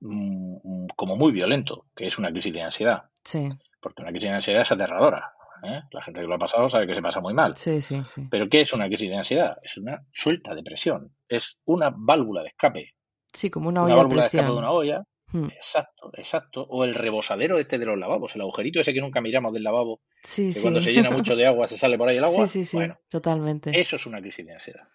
[0.00, 3.04] mm, mm, como muy violento, que es una crisis de ansiedad.
[3.22, 5.32] Sí porque una crisis de ansiedad es aterradora.
[5.62, 5.82] ¿eh?
[5.90, 7.56] La gente que lo ha pasado sabe que se pasa muy mal.
[7.56, 8.26] Sí, sí, sí.
[8.30, 9.56] Pero ¿qué es una crisis de ansiedad?
[9.62, 12.94] Es una suelta de presión, es una válvula de escape.
[13.32, 15.04] Sí, como una olla válvula de, escape de una olla.
[15.30, 15.44] Hmm.
[15.44, 16.66] Exacto, exacto.
[16.70, 20.00] O el rebosadero este de los lavabos, el agujerito ese que nunca miramos del lavabo,
[20.22, 22.46] sí, que cuando se llena mucho de agua se sale por ahí el agua.
[22.46, 23.78] Sí, sí, sí, totalmente.
[23.78, 24.88] Eso es una crisis de ansiedad.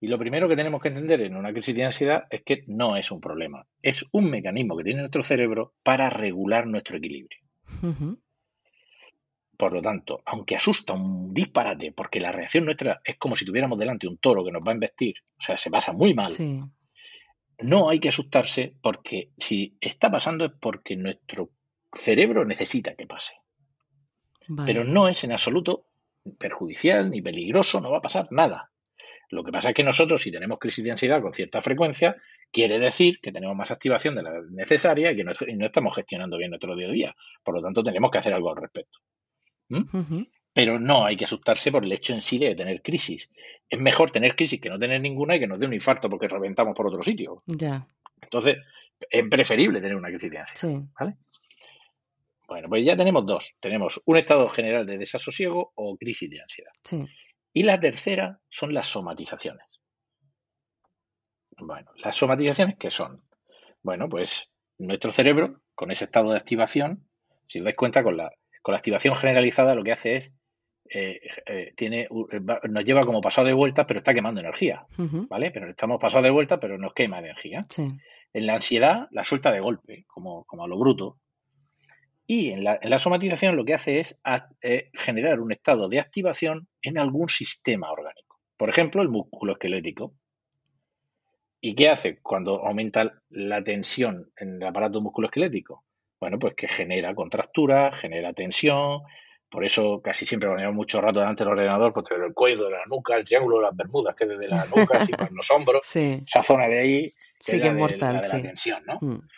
[0.00, 2.96] Y lo primero que tenemos que entender en una crisis de ansiedad es que no
[2.96, 7.38] es un problema, es un mecanismo que tiene nuestro cerebro para regular nuestro equilibrio.
[9.56, 13.78] Por lo tanto, aunque asusta un disparate, porque la reacción nuestra es como si tuviéramos
[13.78, 16.32] delante un toro que nos va a embestir, o sea, se pasa muy mal,
[17.58, 21.50] no hay que asustarse porque si está pasando es porque nuestro
[21.94, 23.34] cerebro necesita que pase.
[24.66, 25.86] Pero no es en absoluto
[26.38, 28.70] perjudicial ni peligroso, no va a pasar nada.
[29.30, 32.16] Lo que pasa es que nosotros, si tenemos crisis de ansiedad con cierta frecuencia,
[32.50, 35.32] quiere decir que tenemos más activación de la necesaria y que no,
[35.64, 37.16] estamos gestionando bien nuestro día a día.
[37.42, 38.98] Por lo tanto, tenemos que hacer algo al respecto.
[39.68, 40.24] ¿Mm?
[40.54, 43.30] Pero no hay que asustarse por el hecho en sí de tener crisis.
[43.68, 46.28] Es mejor tener crisis que no tener ninguna y que nos dé un infarto porque
[46.28, 47.42] reventamos por otro sitio.
[47.46, 47.86] Ya.
[48.20, 48.58] Entonces,
[49.10, 50.82] es preferible tener una crisis de ansiedad.
[50.98, 51.16] ¿vale?
[52.46, 53.54] Bueno, pues ya tenemos dos.
[53.60, 56.72] Tenemos un estado general de desasosiego o crisis de ansiedad.
[56.84, 57.06] Sí.
[57.54, 59.66] Y la tercera son las somatizaciones.
[61.56, 63.22] Bueno, las somatizaciones, ¿qué son?
[63.82, 67.08] Bueno, pues nuestro cerebro, con ese estado de activación,
[67.48, 70.32] si os dais cuenta, con la, con la activación generalizada lo que hace es,
[70.94, 72.08] eh, eh, tiene,
[72.68, 74.86] nos lleva como pasado de vuelta, pero está quemando energía,
[75.28, 75.50] ¿vale?
[75.50, 77.60] Pero estamos pasado de vuelta, pero nos quema energía.
[78.34, 81.18] En la ansiedad la suelta de golpe, como, como a lo bruto,
[82.26, 84.20] y en la, somatización lo que hace es
[84.62, 88.40] eh, generar un estado de activación en algún sistema orgánico.
[88.56, 90.14] Por ejemplo, el músculo esquelético.
[91.60, 95.84] ¿Y qué hace cuando aumenta la tensión en el aparato musculoesquelético?
[96.20, 99.02] Bueno, pues que genera contractura, genera tensión.
[99.52, 102.70] Por eso casi siempre cuando llevamos mucho rato delante del ordenador, pues el cuello de
[102.70, 105.50] la nuca, el triángulo de las bermudas, que es desde la nuca, así por los
[105.50, 107.12] hombros, esa zona de ahí,
[107.46, 108.98] que es mortal, la tensión, ¿no?
[109.02, 109.28] Mm.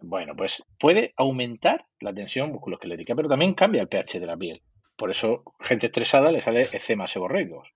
[0.00, 4.60] Bueno, pues puede aumentar la tensión musculoesquelética, pero también cambia el pH de la piel.
[4.96, 7.70] Por eso, gente estresada le sale eczema seborreicos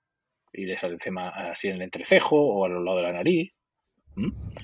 [0.53, 3.51] y le sale eczema así en el entrecejo o a los lados de la nariz.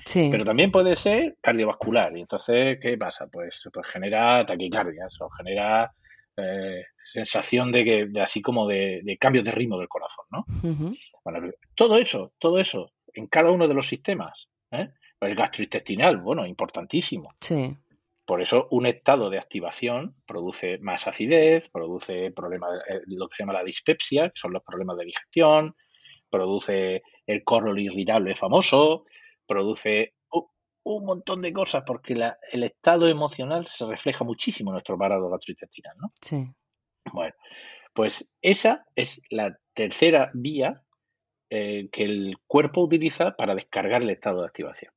[0.05, 0.27] Sí.
[0.31, 2.15] Pero también puede ser cardiovascular.
[2.15, 3.25] Y entonces, ¿qué pasa?
[3.25, 5.91] Pues, pues genera taquicardias o genera
[6.37, 10.45] eh, sensación de que, de así como de, cambios de ritmo del corazón, ¿no?
[11.23, 14.89] Bueno, todo eso, todo eso, en cada uno de los sistemas, ¿eh?
[15.19, 17.29] El gastrointestinal, bueno, importantísimo.
[17.41, 17.75] Sí.
[18.23, 23.43] Por eso un estado de activación produce más acidez, produce problemas, eh, lo que se
[23.43, 25.75] llama la dispepsia, que son los problemas de digestión,
[26.29, 29.05] produce el colon irritable famoso,
[29.47, 30.13] produce
[30.95, 35.97] un montón de cosas porque el estado emocional se refleja muchísimo en nuestro parado gastrointestinal,
[35.97, 36.11] ¿no?
[36.21, 36.49] Sí.
[37.13, 37.33] Bueno,
[37.93, 40.83] pues esa es la tercera vía
[41.49, 44.91] eh, que el cuerpo utiliza para descargar el estado de activación.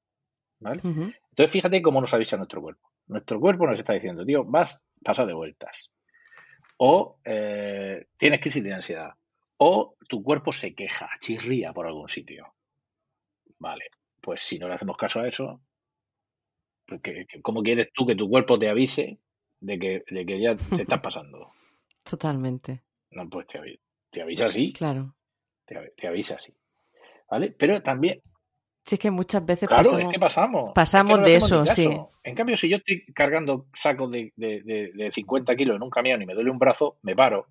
[0.59, 0.81] ¿vale?
[0.85, 2.91] Entonces, fíjate cómo nos avisa nuestro cuerpo.
[3.07, 5.91] Nuestro cuerpo nos está diciendo, tío, vas, pasa de vueltas.
[6.77, 9.11] O eh, tienes crisis de ansiedad.
[9.57, 12.55] O tu cuerpo se queja, chirría por algún sitio.
[13.59, 13.85] Vale,
[14.21, 15.61] pues si no le hacemos caso a eso,
[16.91, 19.21] porque, ¿cómo quieres tú que tu cuerpo te avise
[19.61, 21.53] de que, de que ya te estás pasando?
[22.11, 22.83] Totalmente.
[23.13, 24.73] No, pues te, te avisa así.
[24.73, 25.15] Claro.
[25.65, 26.53] Te, avisa así.
[27.31, 27.55] ¿Vale?
[27.57, 28.21] Pero también.
[28.85, 30.73] Sí, es que muchas veces pasamos, es que pasamos.
[30.75, 31.89] Pasamos de eso, sí.
[32.25, 36.21] En cambio, si yo estoy cargando sacos de, de, de, 50 kilos en un camión
[36.21, 37.47] y me duele un brazo, me paro.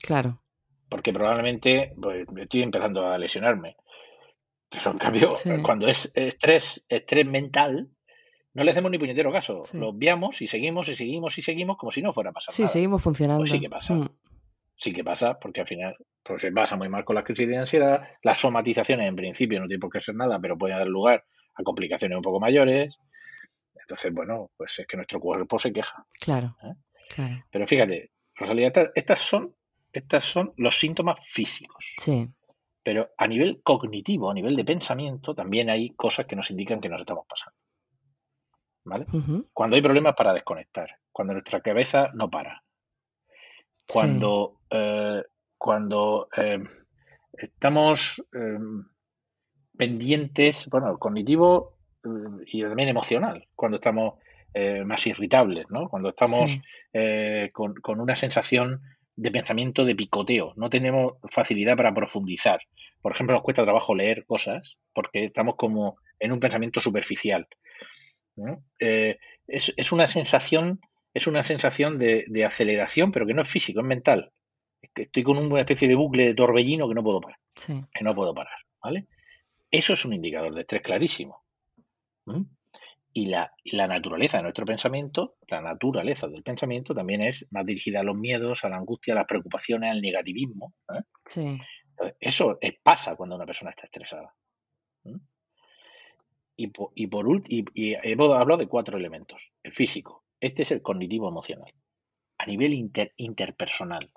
[0.00, 0.40] Claro.
[0.88, 3.76] Porque probablemente pues, estoy empezando a lesionarme.
[4.70, 7.90] Pero en cambio, cuando es estrés, estrés mental,
[8.58, 9.62] no le hacemos ni puñetero caso.
[9.72, 12.66] Lo obviamos y seguimos y seguimos y seguimos como si no fuera a pasar sí,
[12.66, 13.42] seguimos funcionando.
[13.42, 13.94] Pues sí que pasa.
[13.94, 14.08] Mm.
[14.76, 17.56] Sí que pasa, porque al final pues, se pasa muy mal con la crisis de
[17.56, 18.02] ansiedad.
[18.22, 21.62] Las somatizaciones, en principio, no tienen por qué ser nada, pero pueden dar lugar a
[21.62, 22.98] complicaciones un poco mayores.
[23.76, 26.04] Entonces, bueno, pues es que nuestro cuerpo se queja.
[26.20, 26.56] Claro.
[26.64, 26.74] ¿eh?
[27.14, 27.44] claro.
[27.50, 29.54] Pero fíjate, Rosalía, estas son,
[29.92, 31.84] estas son los síntomas físicos.
[31.96, 32.28] Sí.
[32.82, 36.88] Pero a nivel cognitivo, a nivel de pensamiento, también hay cosas que nos indican que
[36.88, 37.56] nos estamos pasando.
[38.88, 39.06] ¿Vale?
[39.52, 42.62] Cuando hay problemas para desconectar, cuando nuestra cabeza no para,
[43.88, 45.22] cuando, eh,
[45.56, 46.62] cuando eh,
[47.32, 48.84] estamos em,
[49.76, 54.14] pendientes, bueno, cognitivo eh, y también emocional, cuando estamos
[54.86, 55.88] más irritables, ¿no?
[55.88, 56.58] Cuando estamos
[57.52, 58.80] con, con, una sensación
[59.14, 62.58] de pensamiento de picoteo, no tenemos facilidad para profundizar.
[63.00, 67.46] Por ejemplo, nos cuesta trabajo leer cosas porque estamos como en un pensamiento superficial.
[68.78, 70.80] Eh, es, una sensación,
[71.14, 74.32] es una sensación de, aceleración, pero que no es físico, es mental.
[74.94, 77.38] estoy con una especie de bucle de torbellino que no puedo parar.
[77.66, 78.58] Que no puedo parar.
[78.82, 79.06] ¿Vale?
[79.70, 81.42] Eso es un indicador de estrés clarísimo.
[83.12, 88.00] Y la, la, naturaleza de nuestro pensamiento, la naturaleza del pensamiento también es más dirigida
[88.00, 90.74] a los miedos, a la angustia, a las preocupaciones, al negativismo.
[90.94, 91.02] ¿eh?
[91.24, 91.58] Sí.
[92.20, 94.32] Eso pasa cuando una persona está estresada.
[96.60, 99.52] Y por, y por y, y hemos hablado de cuatro elementos.
[99.62, 100.24] El físico.
[100.40, 101.72] Este es el cognitivo emocional.
[102.36, 102.74] A nivel
[103.16, 104.10] interpersonal.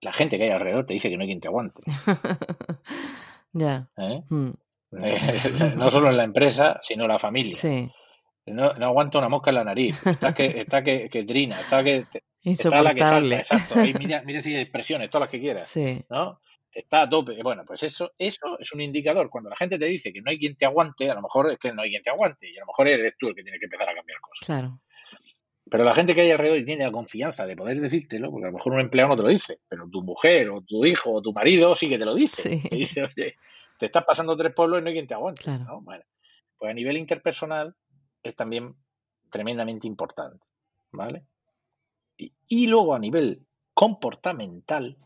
[0.00, 1.82] La gente que hay alrededor te dice que no hay quien te aguante.
[3.56, 3.88] Ya.
[3.96, 4.20] ¿Eh?
[4.28, 4.50] Hmm.
[5.76, 7.54] no solo en la empresa, sino en la familia.
[7.54, 7.88] Sí.
[8.46, 10.04] No, aguanta una mosca en la nariz.
[10.04, 12.04] Está que, está que, que trina, está que
[12.44, 13.76] Está la que salta, exacto.
[13.76, 15.70] mira, mira si hay expresiones, todas las que quieras.
[15.70, 16.04] Sí.
[16.10, 16.40] ¿no?
[16.74, 17.40] Está a tope.
[17.42, 19.30] Bueno, pues eso, eso es un indicador.
[19.30, 21.58] Cuando la gente te dice que no hay quien te aguante, a lo mejor es
[21.58, 22.50] que no hay quien te aguante.
[22.50, 24.46] Y a lo mejor eres tú el que tiene que empezar a cambiar cosas.
[24.46, 24.80] Claro.
[25.70, 28.48] Pero la gente que hay alrededor y tiene la confianza de poder decírtelo, porque a
[28.48, 31.22] lo mejor un empleado no te lo dice, pero tu mujer o tu hijo o
[31.22, 32.60] tu marido sí que te lo dice.
[32.68, 33.36] Te dice, oye,
[33.78, 35.42] te estás pasando tres pueblos y no hay quien te aguante.
[35.42, 35.80] Claro.
[35.80, 36.04] Bueno,
[36.58, 37.74] pues a nivel interpersonal
[38.22, 38.74] es también
[39.30, 40.44] tremendamente importante.
[40.92, 41.24] ¿Vale?
[42.16, 44.96] Y, luego a nivel comportamental,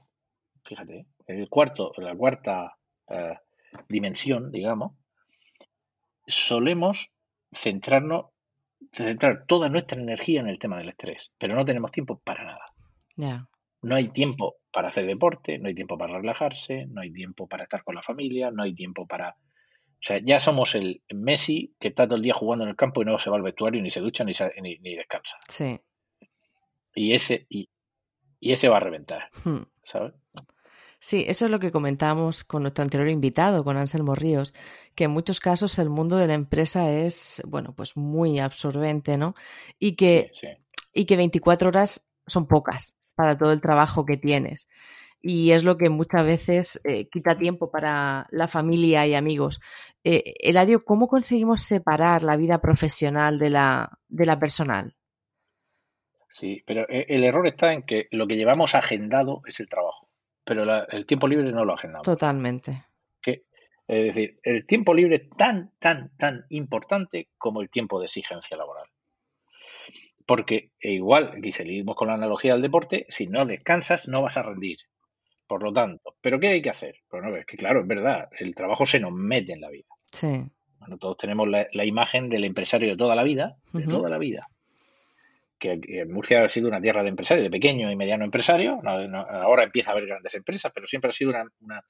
[0.64, 2.76] fíjate, el cuarto, la cuarta
[3.08, 3.36] eh,
[3.88, 4.92] dimensión, digamos,
[6.26, 7.12] solemos
[7.52, 8.26] centrarnos,
[8.92, 12.64] centrar toda nuestra energía en el tema del estrés, pero no tenemos tiempo para nada.
[13.82, 17.64] No hay tiempo para hacer deporte, no hay tiempo para relajarse, no hay tiempo para
[17.64, 19.30] estar con la familia, no hay tiempo para...
[19.30, 23.02] O sea, ya somos el Messi que está todo el día jugando en el campo
[23.02, 25.38] y no se va al vestuario, ni se ducha, ni, ni, ni descansa.
[25.48, 25.80] Sí
[26.98, 27.68] y ese, y,
[28.40, 29.62] ese va a reventar, hmm.
[29.84, 30.14] ¿sabes?
[31.00, 34.52] Sí, eso es lo que comentábamos con nuestro anterior invitado, con Anselmo Ríos,
[34.96, 39.34] que en muchos casos el mundo de la empresa es, bueno, pues muy absorbente, ¿no?
[39.78, 40.32] Y que,
[40.92, 44.68] Y que 24 horas son pocas para todo el trabajo que tienes.
[45.20, 49.60] Y es lo que muchas veces eh, quita tiempo para la familia y amigos.
[50.04, 54.94] Eh, Eladio, ¿cómo conseguimos separar la vida profesional de la, de la personal?
[56.30, 60.07] Sí, pero e, el error está en que lo que llevamos agendado es el trabajo,
[60.48, 62.06] pero el tiempo libre no lo agendamos.
[62.06, 62.86] Totalmente.
[63.20, 63.42] Que,
[63.86, 68.56] es decir, el tiempo libre es tan, tan, tan importante como el tiempo de exigencia
[68.56, 68.86] laboral.
[70.24, 74.38] Porque e igual, y seguimos con la analogía del deporte, si no descansas no vas
[74.38, 74.78] a rendir.
[75.46, 76.96] Por lo tanto, ¿pero qué hay que hacer?
[77.10, 79.88] Bueno, es que claro, es verdad, el trabajo se nos mete en la vida.
[80.12, 80.50] Sí.
[80.78, 84.48] Bueno, todos tenemos la, imagen del empresario de toda la vida, de toda la vida
[85.58, 88.80] que Murcia ha sido una tierra de empresarios, de pequeño y mediano empresario.
[88.84, 91.82] ahora empieza a haber grandes empresas, pero siempre ha sido una,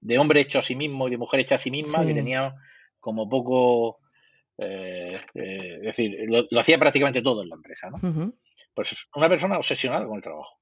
[0.00, 2.54] de hombre hecho a sí mismo y de mujer hecha a sí misma, que tenía
[3.00, 3.98] como poco.
[4.58, 7.90] Eh, eh, es decir, lo, hacía prácticamente todo en la empresa.
[7.90, 8.32] ¿no?
[8.74, 10.60] Pues una persona obsesionada con el trabajo,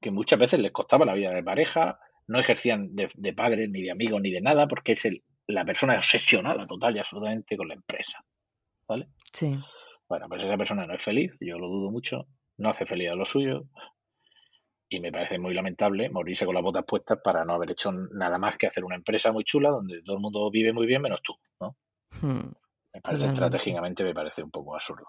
[0.00, 3.82] que muchas veces les costaba la vida de pareja, no ejercían de, de padres, ni
[3.82, 7.68] de amigos, ni de nada, porque es el, la persona obsesionada total y absolutamente con
[7.68, 8.24] la empresa.
[8.86, 9.08] ¿Vale?
[9.32, 9.58] Sí.
[10.08, 12.26] Bueno, pues esa persona no es feliz, yo lo dudo mucho,
[12.58, 13.64] no hace feliz a lo suyo,
[14.88, 18.38] y me parece muy lamentable morirse con las botas puestas para no haber hecho nada
[18.38, 21.20] más que hacer una empresa muy chula donde todo el mundo vive muy bien menos
[21.22, 21.76] tú, ¿no?
[22.20, 22.52] Hmm.
[22.92, 25.06] Me parece estratégicamente me parece un poco absurdo.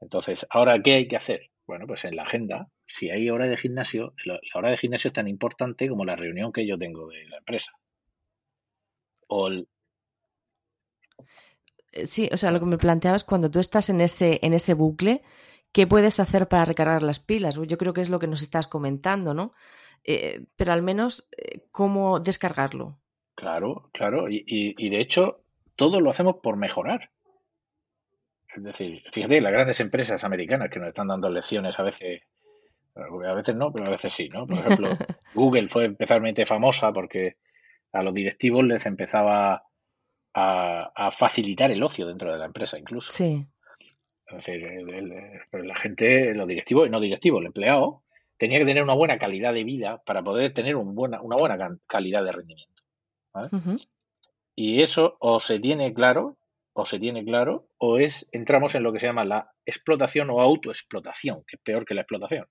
[0.00, 1.50] Entonces, ahora qué hay que hacer?
[1.66, 5.14] Bueno, pues en la agenda, si hay hora de gimnasio, la hora de gimnasio es
[5.14, 7.72] tan importante como la reunión que yo tengo de la empresa.
[9.28, 9.68] O el,
[12.04, 15.22] Sí, o sea, lo que me planteabas cuando tú estás en ese, en ese bucle,
[15.72, 17.58] ¿qué puedes hacer para recargar las pilas?
[17.66, 19.52] Yo creo que es lo que nos estás comentando, ¿no?
[20.04, 22.98] Eh, pero al menos, eh, ¿cómo descargarlo?
[23.34, 24.28] Claro, claro.
[24.28, 25.42] Y, y, y, de hecho,
[25.74, 27.10] todo lo hacemos por mejorar.
[28.54, 32.22] Es decir, fíjate, las grandes empresas americanas que nos están dando lecciones a veces,
[32.94, 34.46] a veces no, pero a veces sí, ¿no?
[34.46, 34.88] Por ejemplo,
[35.34, 37.36] Google fue especialmente famosa porque
[37.92, 39.65] a los directivos les empezaba
[40.38, 43.10] a, a, facilitar el ocio dentro de la empresa incluso.
[43.10, 43.46] Sí.
[44.26, 48.02] Es decir, el, el, la gente, los directivos y no directivos, el empleado,
[48.36, 51.78] tenía que tener una buena calidad de vida para poder tener un buena, una buena
[51.86, 52.82] calidad de rendimiento.
[53.32, 53.48] ¿vale?
[53.50, 53.88] Uh -huh.
[54.54, 56.36] Y eso o se tiene claro,
[56.74, 60.40] o se tiene claro, o es entramos en lo que se llama la explotación o
[60.42, 62.46] autoexplotación, que es peor que la explotación.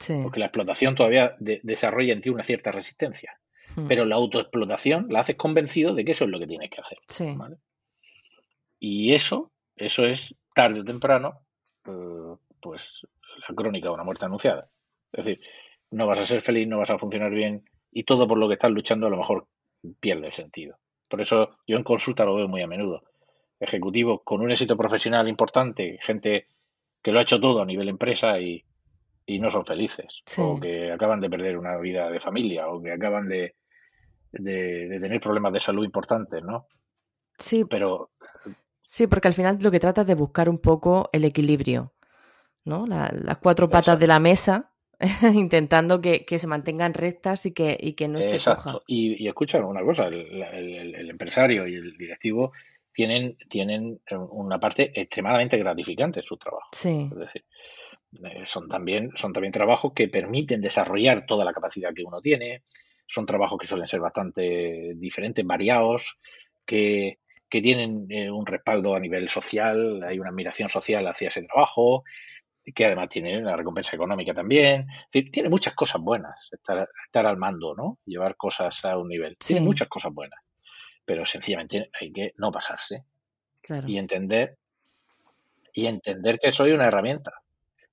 [0.00, 0.18] Sí.
[0.22, 3.38] Porque la explotación todavía de, desarrolla en ti una cierta resistencia.
[3.76, 3.86] Hmm.
[3.86, 6.98] Pero la autoexplotación la haces convencido de que eso es lo que tienes que hacer.
[7.08, 7.34] Sí.
[7.36, 7.56] ¿vale?
[8.78, 11.40] Y eso, eso es tarde o temprano,
[11.86, 13.06] eh, pues
[13.48, 14.68] la crónica de una muerte anunciada.
[15.12, 15.40] Es decir,
[15.90, 18.54] no vas a ser feliz, no vas a funcionar bien y todo por lo que
[18.54, 19.46] estás luchando a lo mejor
[20.00, 20.78] pierde el sentido.
[21.08, 23.04] Por eso yo en consulta lo veo muy a menudo.
[23.60, 26.46] Ejecutivos con un éxito profesional importante, gente
[27.02, 28.64] que lo ha hecho todo a nivel empresa y,
[29.26, 30.22] y no son felices.
[30.26, 30.40] Sí.
[30.42, 33.54] O que acaban de perder una vida de familia, o que acaban de,
[34.32, 36.66] de, de tener problemas de salud importantes, ¿no?
[37.38, 37.64] Sí.
[37.68, 38.10] Pero.
[38.82, 41.94] Sí, porque al final lo que trata es de buscar un poco el equilibrio,
[42.64, 42.86] ¿no?
[42.86, 44.00] La, las cuatro patas Exacto.
[44.00, 44.72] de la mesa,
[45.34, 48.64] intentando que, que, se mantengan rectas y que, y que no esté Exacto.
[48.64, 48.78] coja.
[48.86, 52.52] Y, y escucha una cosa, el, el, el, empresario y el directivo
[52.92, 56.68] tienen, tienen una parte extremadamente gratificante en su trabajo.
[56.72, 57.08] Sí.
[57.10, 57.44] Es decir,
[58.24, 62.62] eh, son también, son también trabajos que permiten desarrollar toda la capacidad que uno tiene,
[63.06, 66.18] son trabajos que suelen ser bastante diferentes, variados,
[66.64, 71.42] que, que tienen eh, un respaldo a nivel social, hay una admiración social hacia ese
[71.42, 72.04] trabajo,
[72.74, 74.86] que además tiene la recompensa económica también.
[74.90, 77.98] Es decir, tiene muchas cosas buenas estar, estar al mando, ¿no?
[78.06, 79.34] Llevar cosas a un nivel.
[79.40, 79.54] Sí.
[79.54, 80.38] Tiene muchas cosas buenas.
[81.04, 83.04] Pero sencillamente hay que no pasarse.
[83.60, 83.88] Claro.
[83.88, 84.58] Y entender
[85.72, 87.32] y entender que soy una herramienta.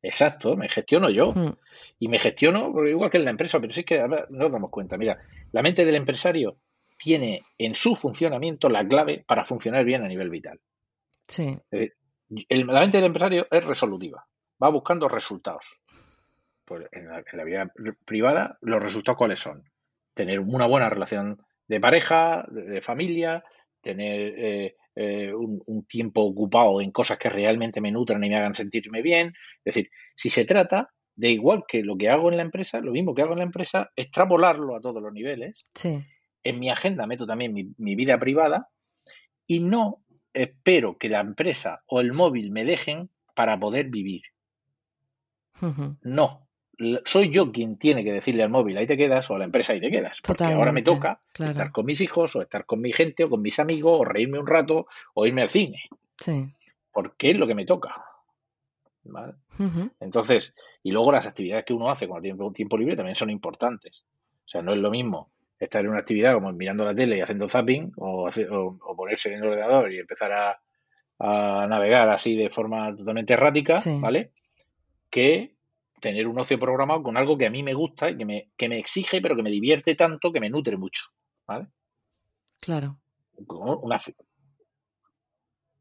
[0.02, 1.34] Exacto, me gestiono yo.
[1.34, 1.58] Mm.
[2.00, 4.98] Y me gestiono igual que en la empresa, pero sí que no nos damos cuenta.
[4.98, 5.20] Mira,
[5.52, 6.58] la mente del empresario
[6.98, 10.60] tiene en su funcionamiento la clave para funcionar bien a nivel vital.
[11.28, 11.58] Sí.
[11.72, 11.94] El,
[12.50, 14.26] la mente del empresario es resolutiva,
[14.62, 15.80] va buscando resultados.
[16.66, 17.74] Pues en la, en la vida
[18.06, 19.64] privada, los resultados cuáles son?
[20.14, 23.44] Tener una buena relación de pareja, de, de familia,
[23.82, 28.36] tener eh, eh, un, un, tiempo ocupado en cosas que realmente me nutran y me
[28.36, 29.34] hagan sentirme bien.
[29.64, 32.94] Es decir, si se trata de igual que lo que hago en la empresa, lo
[32.94, 35.66] mismo que hago en la empresa, extrapolarlo a todos los niveles.
[35.76, 36.02] Sí.
[36.44, 38.70] En mi agenda meto también mi, mi vida privada
[39.46, 40.02] y no
[40.34, 44.22] espero que la empresa o el móvil me dejen para poder vivir.
[45.62, 45.98] Uh -huh.
[46.04, 46.48] No,
[47.04, 49.74] soy yo quien tiene que decirle al móvil ahí te quedas o a la empresa
[49.74, 50.22] ahí te quedas.
[50.26, 51.52] Porque ahora me toca claro.
[51.52, 54.40] estar con mis hijos o estar con mi gente o con mis amigos o reírme
[54.40, 55.84] un rato o irme al cine.
[56.18, 56.48] Sí.
[56.94, 58.06] Porque es lo que me toca.
[59.04, 59.34] ¿Vale?
[59.58, 59.92] Uh -huh.
[60.00, 63.30] Entonces, y luego las actividades que uno hace cuando tiene un tiempo libre también son
[63.30, 64.06] importantes.
[64.46, 67.22] O sea, no es lo mismo estar en una actividad como mirando la tele y
[67.22, 70.62] haciendo zapping o, hacer, o, o ponerse en el ordenador y empezar a,
[71.20, 73.98] a, navegar así de forma totalmente errática, sí.
[74.00, 74.32] ¿vale?
[75.10, 75.56] Que
[76.00, 78.70] tener un ocio programado con algo que a mí me gusta y que me, que
[78.70, 81.04] me exige, pero que me divierte tanto, que me nutre mucho,
[81.46, 81.68] ¿vale?
[82.62, 82.98] Claro.
[83.48, 83.98] Una,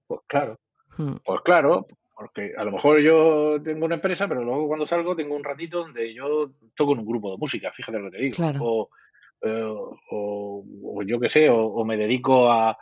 [0.07, 0.59] pues claro,
[0.97, 1.17] hmm.
[1.25, 1.87] pues claro,
[2.19, 5.85] porque a lo mejor yo tengo una empresa, pero luego cuando salgo tengo un ratito
[5.85, 8.35] donde yo toco en un grupo de música, fíjate lo que te digo.
[8.35, 8.59] Claro.
[8.61, 8.91] O,
[9.41, 9.63] eh,
[10.11, 12.77] o, o, yo qué sé, o, o, me dedico a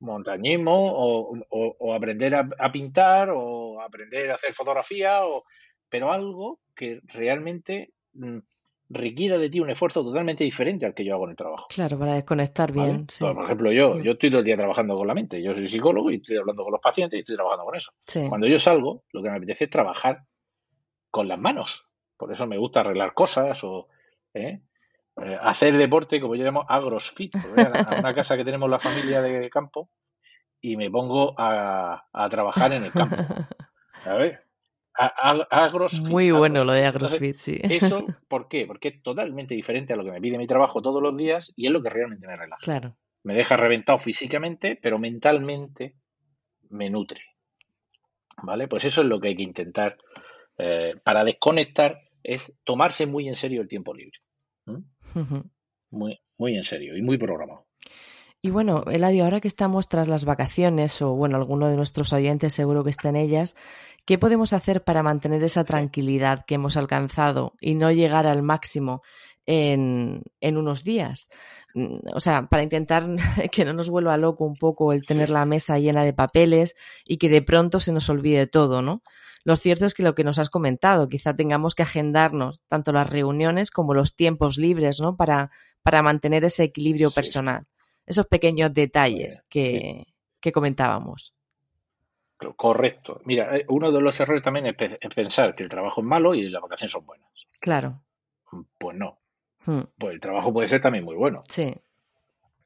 [0.00, 5.44] montañismo, o, o aprender a, a, pintar, o aprender a hacer fotografía, o,
[5.88, 8.40] pero algo que realmente mm,
[8.88, 11.66] requiera de ti un esfuerzo totalmente diferente al que yo hago en el trabajo.
[11.68, 12.86] Claro, para desconectar bien.
[12.86, 13.04] ¿Vale?
[13.08, 13.24] Sí.
[13.24, 15.42] Por ejemplo, yo, yo estoy todo el día trabajando con la mente.
[15.42, 17.92] Yo soy psicólogo y estoy hablando con los pacientes y estoy trabajando con eso.
[18.06, 18.26] Sí.
[18.28, 20.24] Cuando yo salgo, lo que me apetece es trabajar
[21.10, 21.86] con las manos.
[22.16, 23.88] Por eso me gusta arreglar cosas o
[24.34, 24.60] ¿eh?
[25.22, 27.34] Eh, hacer deporte, como yo llamo agrosfit.
[27.36, 29.90] A una casa que tenemos la familia de campo
[30.60, 33.16] y me pongo a, trabajar en el campo.
[36.10, 37.58] Muy bueno lo de agrosfit, sí.
[37.62, 38.66] Eso, ¿por qué?
[38.66, 41.66] Porque es totalmente diferente a lo que me pide mi trabajo todos los días y
[41.66, 42.60] es lo que realmente me relaja.
[42.62, 42.96] Claro.
[43.22, 45.96] Me deja reventado físicamente, pero mentalmente
[46.70, 47.22] me nutre.
[48.42, 48.68] ¿Vale?
[48.68, 49.96] Pues eso es lo que hay que intentar
[50.58, 54.18] eh, para desconectar, es tomarse muy en serio el tiempo libre.
[55.90, 57.66] Muy, muy en serio y muy programado.
[58.42, 62.52] Y bueno, Eladio, ahora que estamos tras las vacaciones, o bueno, alguno de nuestros oyentes
[62.52, 63.56] seguro que está en ellas,
[64.04, 69.02] ¿qué podemos hacer para mantener esa tranquilidad que hemos alcanzado y no llegar al máximo
[69.46, 71.28] en, en unos días?
[71.74, 73.04] Mm, o sea, para intentar
[73.50, 77.16] que no nos vuelva loco un poco el tener la mesa llena de papeles y
[77.16, 79.02] que de pronto se nos olvide todo, ¿no?
[79.44, 83.08] Lo cierto es que lo que nos has comentado, quizá tengamos que agendarnos tanto las
[83.08, 85.16] reuniones como los tiempos libres, ¿no?
[85.16, 85.50] Para,
[85.82, 87.66] para mantener ese equilibrio personal
[88.06, 90.04] esos pequeños detalles que,
[90.54, 91.34] comentábamos.
[92.56, 93.20] Correcto.
[93.24, 96.48] Mira, eh, uno de los errores también es, pensar que el trabajo es malo y
[96.48, 97.28] las vacaciones son buenas.
[97.58, 98.02] Claro.
[98.78, 99.18] Pues no.
[99.64, 99.82] Hmm.
[99.98, 101.42] Pues el trabajo puede ser también muy bueno.
[101.48, 101.74] Sí.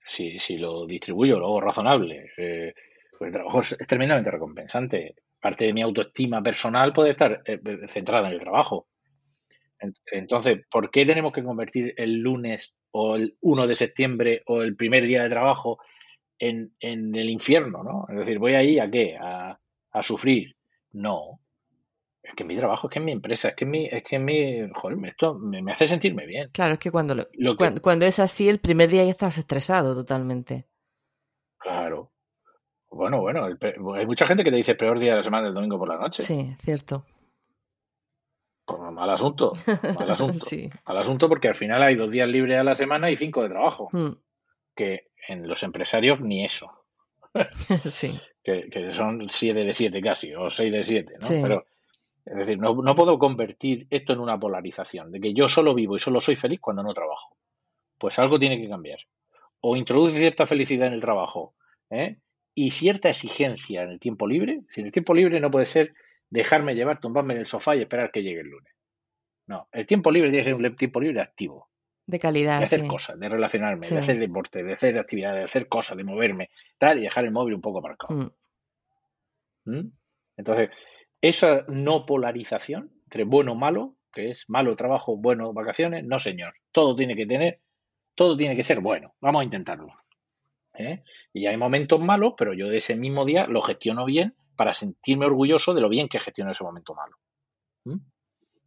[0.04, 2.32] Si, si lo distribuyo, lo hago razonable.
[2.36, 2.74] Eh,
[3.18, 5.14] pues el trabajo es, tremendamente recompensante.
[5.40, 8.88] Parte de mi autoestima personal puede estar eh, centrada en el trabajo.
[10.12, 14.76] Entonces, ¿por qué tenemos que convertir el lunes o el 1 de septiembre o el
[14.76, 15.78] primer día de trabajo
[16.38, 18.06] en, el infierno, ¿no?
[18.08, 19.16] Es decir, ¿voy ahí a qué?
[19.20, 19.58] ¿A,
[20.02, 20.56] sufrir?
[20.92, 21.40] No.
[22.22, 24.68] Es que mi trabajo, es que es mi empresa, es que mi, es que mi,
[24.74, 26.48] joder, esto me, hace sentirme bien.
[26.52, 27.28] Claro, es que cuando,
[27.82, 30.66] cuando, es así, el primer día ya estás estresado totalmente.
[31.58, 32.12] Claro.
[32.90, 33.46] Bueno, bueno,
[33.94, 35.98] hay mucha gente que te dice peor día de la semana el domingo por la
[35.98, 36.22] noche.
[36.22, 37.04] Sí, cierto.
[38.76, 40.46] Pues mal asunto, mal asunto.
[40.86, 43.48] Mal asunto porque al final hay dos días libres a la semana y cinco de
[43.48, 43.88] trabajo.
[43.92, 44.12] Hmm.
[44.74, 46.70] Que en los empresarios ni eso.
[47.84, 48.18] sí.
[48.42, 51.28] Que, son siete de siete casi, o seis de siete, ¿no?
[51.28, 51.64] Pero,
[52.24, 55.96] es decir, no, no puedo convertir esto en una polarización, de que yo solo vivo
[55.96, 57.36] y solo soy feliz cuando no trabajo.
[57.98, 59.00] Pues algo tiene que cambiar.
[59.60, 61.54] O introduce cierta felicidad en el trabajo,
[61.90, 62.16] ¿eh?
[62.54, 64.62] y cierta exigencia en el tiempo libre.
[64.70, 65.94] Si en el tiempo libre no puede ser
[66.30, 68.72] dejarme llevar, tumbarme en el sofá y esperar que llegue el lunes.
[69.46, 71.68] No, el tiempo libre tiene que ser un tiempo libre activo.
[72.06, 72.58] De calidad.
[72.58, 76.04] De hacer cosas, de relacionarme, de hacer deporte, de hacer actividades, de hacer cosas, de
[76.04, 78.14] moverme, tal, y dejar el móvil un poco marcado.
[79.64, 79.70] Mm.
[79.72, 79.92] ¿Mm?
[80.36, 80.70] Entonces,
[81.20, 86.54] esa no polarización entre bueno o malo, que es malo trabajo, bueno vacaciones, no señor.
[86.72, 87.60] Todo tiene que tener,
[88.14, 89.14] todo tiene que ser bueno.
[89.20, 89.92] Vamos a intentarlo.
[90.74, 91.02] ¿eh?
[91.32, 95.24] Y hay momentos malos, pero yo de ese mismo día lo gestiono bien para sentirme
[95.24, 97.16] orgulloso de lo bien que gestiono ese momento malo.
[97.86, 97.96] ¿Mm?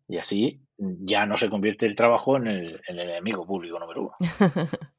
[0.08, 4.14] Y así ya no se convierte el trabajo en el, enemigo público número uno.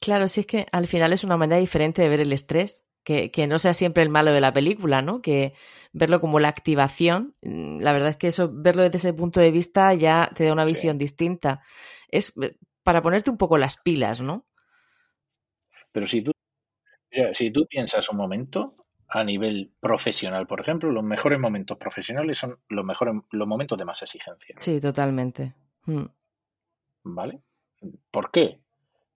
[0.00, 3.30] claro, sí es que al final es una manera diferente de ver el estrés, que,
[3.46, 5.20] no sea siempre el malo de la película, ¿no?
[5.20, 5.52] Que
[5.92, 9.50] verlo como la activación, mm, la verdad es que eso, verlo desde ese punto de
[9.50, 11.60] vista ya te da una visión distinta.
[12.08, 14.46] Es eh, para ponerte un poco las pilas, ¿no?
[15.92, 16.32] Pero si tú,
[17.32, 18.81] si tú piensas un momento,
[19.14, 23.84] a nivel profesional, por ejemplo, los mejores momentos profesionales son los mejores los momentos de
[23.84, 24.54] más exigencia.
[24.56, 25.52] Sí, totalmente.
[25.84, 26.04] Mm.
[27.04, 27.42] ¿Vale?
[28.10, 28.58] ¿Por qué?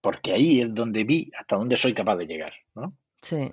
[0.03, 2.95] Porque ahí es donde vi hasta dónde soy capaz de llegar, ¿no?
[3.23, 3.51] Sí.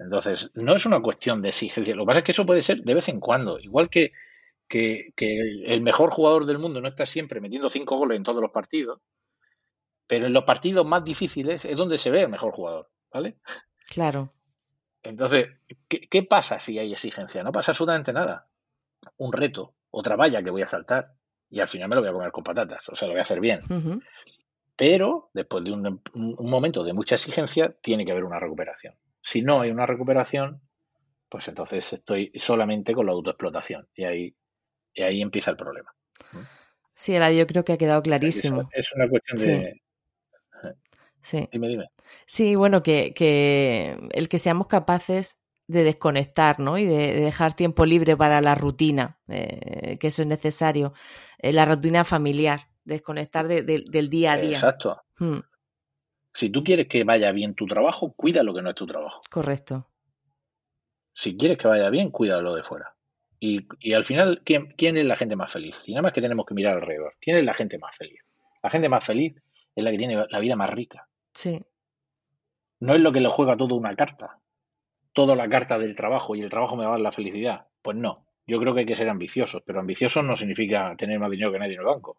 [0.00, 1.94] Entonces, no es una cuestión de exigencia.
[1.94, 3.60] Lo que pasa es que eso puede ser de vez en cuando.
[3.60, 4.10] Igual que,
[4.66, 8.42] que, que el mejor jugador del mundo no está siempre metiendo cinco goles en todos
[8.42, 9.00] los partidos,
[10.08, 13.36] pero en los partidos más difíciles es donde se ve el mejor jugador, ¿vale?
[13.88, 14.32] Claro.
[15.08, 15.48] Entonces,
[15.88, 17.42] ¿qué, pasa si hay exigencia?
[17.42, 18.48] No pasa absolutamente nada.
[19.18, 21.12] Un reto, otra valla que voy a saltar
[21.48, 23.22] y al final me lo voy a comer con patatas, o sea, lo voy a
[23.22, 23.60] hacer bien.
[24.74, 28.94] Pero después de un, momento de mucha exigencia, tiene que haber una recuperación.
[29.22, 30.60] Si no hay una recuperación,
[31.28, 34.36] pues entonces estoy solamente con la autoexplotación y ahí,
[34.92, 35.94] y ahí empieza el problema.
[36.94, 38.68] Sí, yo creo que ha quedado clarísimo.
[38.72, 39.82] Es, una cuestión de, Sí.
[41.52, 41.90] Dime, dime.
[42.26, 46.78] Sí, bueno, que, que el que seamos capaces de desconectar, ¿no?
[46.78, 50.92] Y de, dejar tiempo libre para la rutina, eh, que eso es necesario.
[51.38, 54.52] Eh, la rutina familiar, desconectar del día a día.
[54.52, 55.02] Exacto.
[55.18, 55.40] Hmm.
[56.32, 59.22] Si tú quieres que vaya bien tu trabajo, cuida lo que no es tu trabajo.
[59.30, 59.88] Correcto.
[61.14, 62.94] Si quieres que vaya bien, cuida lo de fuera.
[63.40, 65.82] Y, y al final, ¿quién, ¿quién es la gente más feliz?
[65.86, 67.14] Y nada más que tenemos que mirar alrededor.
[67.20, 68.20] ¿Quién es la gente más feliz?
[68.62, 69.34] La gente más feliz
[69.74, 71.08] es la que tiene la vida más rica.
[71.36, 71.62] Sí.
[72.80, 74.40] No es lo que le juega todo una carta.
[75.12, 77.66] Toda la carta del trabajo y el trabajo me va a dar la felicidad.
[77.82, 78.26] Pues no.
[78.46, 81.58] Yo creo que hay que ser ambiciosos, pero ambiciosos no significa tener más dinero que
[81.58, 82.18] nadie en el banco.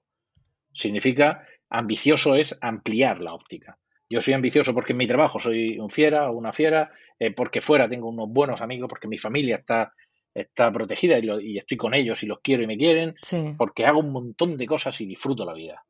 [0.71, 3.79] Significa ambicioso es ampliar la óptica.
[4.07, 7.59] Yo soy ambicioso porque en mi trabajo soy un fiera o una fiera, eh, porque
[7.59, 9.93] fuera tengo unos buenos amigos, porque mi familia está,
[10.31, 13.15] está protegida y, estoy con ellos y los quiero y me quieren,
[13.57, 15.83] porque hago un montón de cosas y disfruto la vida.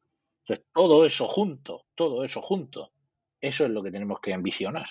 [0.46, 2.92] Entonces, todo eso junto, todo eso junto,
[3.42, 4.88] eso es lo que tenemos que ambicionar.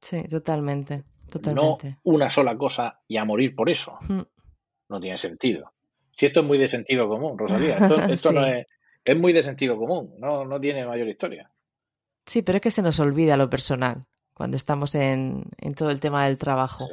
[0.00, 1.90] Sí, totalmente, totalmente.
[1.90, 3.98] No una sola cosa y a morir por eso.
[4.88, 5.72] No tiene sentido.
[6.16, 7.78] Si esto es muy de sentido común, Rosalía,
[8.10, 8.66] esto, no es,
[9.04, 11.50] es muy de sentido común, no, no tiene mayor historia.
[12.26, 15.44] Sí, pero es que se nos olvida lo personal cuando estamos en,
[15.76, 16.88] todo el tema del trabajo.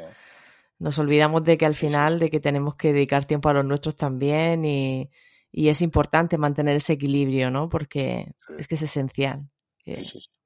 [0.78, 3.96] Nos olvidamos de que al final, de que tenemos que dedicar tiempo a los nuestros
[3.96, 5.10] también y,
[5.52, 7.70] es importante mantener ese equilibrio, ¿no?
[7.70, 9.50] Porque es que es esencial.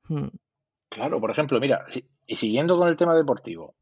[0.08, 0.28] Hmm.
[0.90, 1.86] Claro, por ejemplo, mira,
[2.28, 3.76] y siguiendo con el tema deportivo,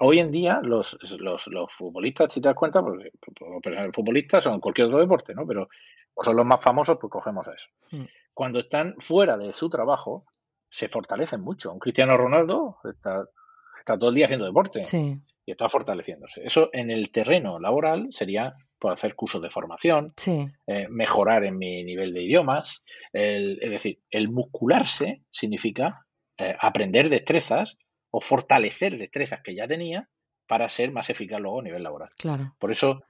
[0.00, 4.60] hoy en día los, los, los, futbolistas, si te das cuenta, porque los futbolistas son
[4.60, 5.44] cualquier otro deporte, ¿no?
[5.46, 5.68] Pero
[6.20, 7.68] son los más famosos, pues cogemos a eso.
[7.90, 8.04] Hmm
[8.36, 10.26] cuando están fuera de su trabajo,
[10.68, 11.72] se fortalecen mucho.
[11.72, 13.24] Un Cristiano Ronaldo está,
[13.98, 16.44] todo el día haciendo deporte y está fortaleciéndose.
[16.44, 21.82] Eso en el terreno laboral sería por hacer cursos de formación, eh, mejorar en mi
[21.84, 22.82] nivel de idiomas.
[23.12, 26.06] es decir, el muscularse significa
[26.38, 27.78] eh, aprender destrezas
[28.10, 30.08] o fortalecer destrezas que ya tenía
[30.46, 32.10] para ser más eficaz luego a nivel laboral.
[32.18, 32.54] Claro.
[32.58, 33.02] Por eso,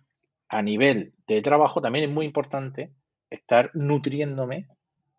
[0.49, 2.93] a nivel de trabajo, también es muy importante
[3.29, 4.69] estar nutriéndome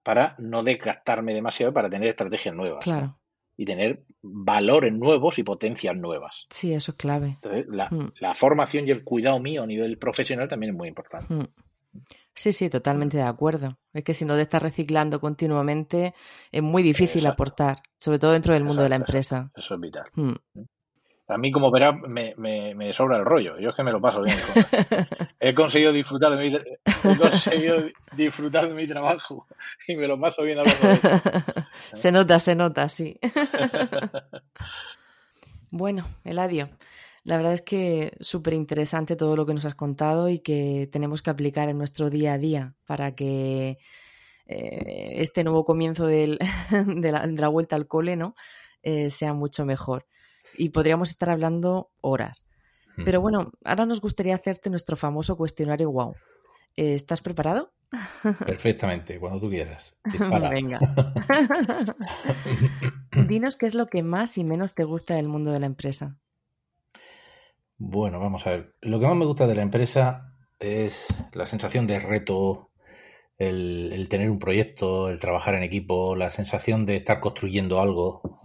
[0.03, 2.83] para no desgastarme demasiado para tener estrategias nuevas.
[2.83, 3.16] Claro.
[3.57, 6.45] Y tener valores nuevos y potencias nuevas.
[6.49, 7.39] Sí, eso es clave.
[7.41, 8.35] Entonces, la, mm.
[8.35, 11.33] formación y el cuidado mío a nivel profesional también es muy importante.
[11.33, 11.47] Mm.
[12.35, 13.79] Sí, sí, totalmente de acuerdo.
[13.93, 16.13] Es que si no te estás reciclando continuamente,
[16.51, 19.51] es muy difícil aportar, sobre todo dentro del mundo de la empresa.
[19.55, 20.05] Eso, es vital.
[20.13, 20.33] Mm.
[21.29, 23.59] A mí, como verás, me, me, sobra el rollo.
[23.59, 24.37] Yo es que me lo paso bien.
[25.41, 29.45] he conseguido disfrutar de mi, he conseguido disfrutar de mi trabajo
[29.87, 31.21] y me lo paso bien hablando de
[31.93, 33.19] Se nota, se nota, sí.
[35.69, 36.69] bueno, Eladio,
[37.25, 41.21] la verdad es que súper interesante todo lo que nos has contado y que tenemos
[41.21, 43.79] que aplicar en nuestro día a día para que
[44.45, 48.33] eh, este nuevo comienzo de, la, vuelta al cole ¿no?
[48.81, 50.05] Eh, sea mucho mejor
[50.57, 52.47] y podríamos estar hablando horas.
[53.05, 56.15] Pero bueno, ahora nos gustaría hacerte nuestro famoso cuestionario wow.
[56.75, 57.71] Eh, ¿Estás preparado?
[58.45, 59.95] Perfectamente, cuando tú quieras.
[60.51, 60.79] Venga.
[63.27, 66.17] Dinos qué es lo que más y menos te gusta del mundo de la empresa.
[67.77, 68.75] Bueno, vamos a ver.
[68.81, 72.71] Lo que más me gusta de la empresa es la sensación de reto,
[73.37, 78.41] el, tener un proyecto, el trabajar en equipo, la sensación de estar construyendo algo.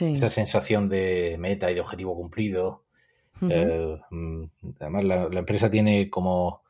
[0.00, 2.84] Esa sensación de meta y de objetivo cumplido.
[3.48, 4.44] Eh, mm,
[4.80, 6.62] además, la, empresa tiene como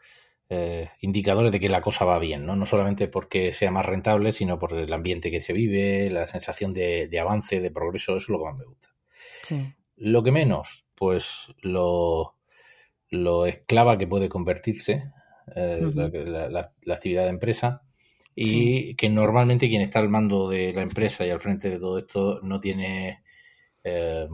[0.49, 2.57] eh, indicadores de que la cosa va bien, ¿no?
[2.57, 6.73] No solamente porque sea más rentable, sino por el ambiente que se vive, la sensación
[6.73, 8.89] de, avance, de progreso, eso es lo que más me gusta.
[9.97, 12.37] Lo que menos, pues lo,
[13.11, 15.13] lo esclava que puede convertirse
[15.55, 17.83] eh, la, actividad de empresa
[18.35, 21.99] y que normalmente quien está al mando de la empresa y al frente de todo
[21.99, 23.23] esto no tiene,
[23.85, 24.29] eh,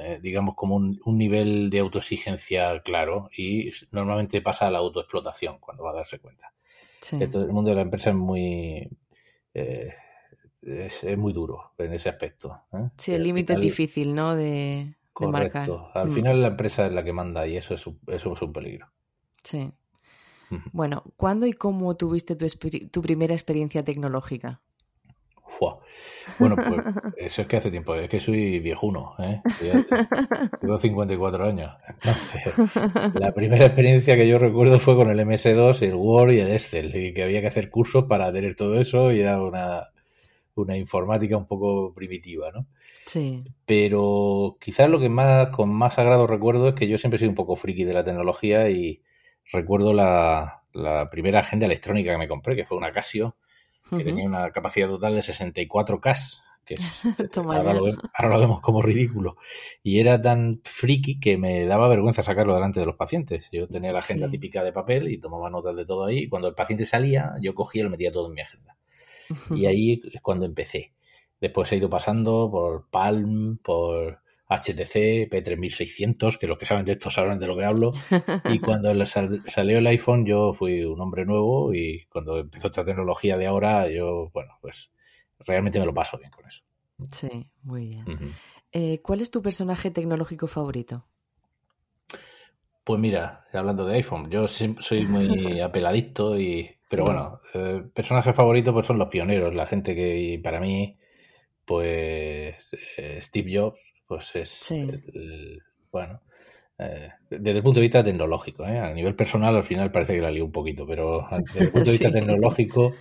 [0.00, 5.84] eh, digamos, como un, nivel de autoexigencia claro y normalmente pasa a la autoexplotación cuando
[5.84, 6.52] va a darse cuenta.
[7.12, 8.88] el mundo de la empresa es muy...
[9.54, 9.94] Eh,
[10.60, 12.64] es, muy duro en ese aspecto.
[12.96, 14.34] Sí, el límite es difícil, ¿no?
[14.34, 15.70] De, marcar.
[15.94, 16.12] Al mm.
[16.12, 18.88] final la empresa es la que manda y eso es eso es un peligro.
[19.42, 19.72] Sí.
[20.72, 24.60] Bueno, ¿cuándo y cómo tuviste tu, primera experiencia tecnológica?
[26.38, 26.80] Bueno, pues
[27.16, 29.40] eso es que hace tiempo, es que soy viejuno, ¿eh?
[30.60, 31.72] Tengo 54 años.
[31.88, 36.52] Entonces, la primera experiencia que yo recuerdo fue con el MS2, el Word y el
[36.52, 39.84] Excel, y que había que hacer cursos para tener todo eso y era una,
[40.54, 42.66] una informática un poco primitiva, ¿no?
[43.06, 43.42] Sí.
[43.64, 47.30] Pero quizás lo que más con más agrado recuerdo es que yo siempre he sido
[47.30, 49.00] un poco friki de la tecnología y,
[49.52, 50.62] recuerdo la,
[51.10, 53.36] primera agenda electrónica que me compré, que fue una Casio,
[53.90, 56.76] que tenía una capacidad total de 64K, que
[57.36, 59.36] ahora, lo vemos, como ridículo.
[59.82, 63.48] Y era tan friki que me daba vergüenza sacarlo delante de los pacientes.
[63.50, 66.18] Yo tenía la agenda típica de papel y tomaba notas de todo ahí.
[66.18, 68.76] Y cuando el paciente salía, yo cogía y lo metía todo en mi agenda.
[69.50, 70.92] Y ahí es cuando empecé.
[71.40, 77.10] Después he ido pasando por Palm, por HTC, P3600, que los que saben de esto
[77.10, 77.92] saben de lo que hablo.
[78.52, 83.36] Y cuando salió el iPhone, yo fui un hombre nuevo y cuando empezó esta tecnología
[83.36, 84.90] de ahora, yo, bueno, pues
[85.40, 86.62] realmente me lo paso bien con eso.
[87.10, 88.04] Sí, muy bien.
[88.72, 91.06] Eh, ¿Cuál es tu personaje tecnológico favorito?
[92.84, 98.72] Pues mira, hablando de iPhone, yo soy muy apeladicto y, pero bueno, eh, personajes favoritos
[98.72, 100.96] pues son los pioneros, la gente que para mí,
[101.66, 102.56] pues
[102.96, 103.78] eh, Steve Jobs,
[104.08, 104.74] pues es,
[105.92, 106.22] bueno,
[106.78, 110.30] eh, desde el punto de vista tecnológico, a nivel personal al final parece que la
[110.30, 112.94] lió un poquito, pero desde el punto de vista tecnológico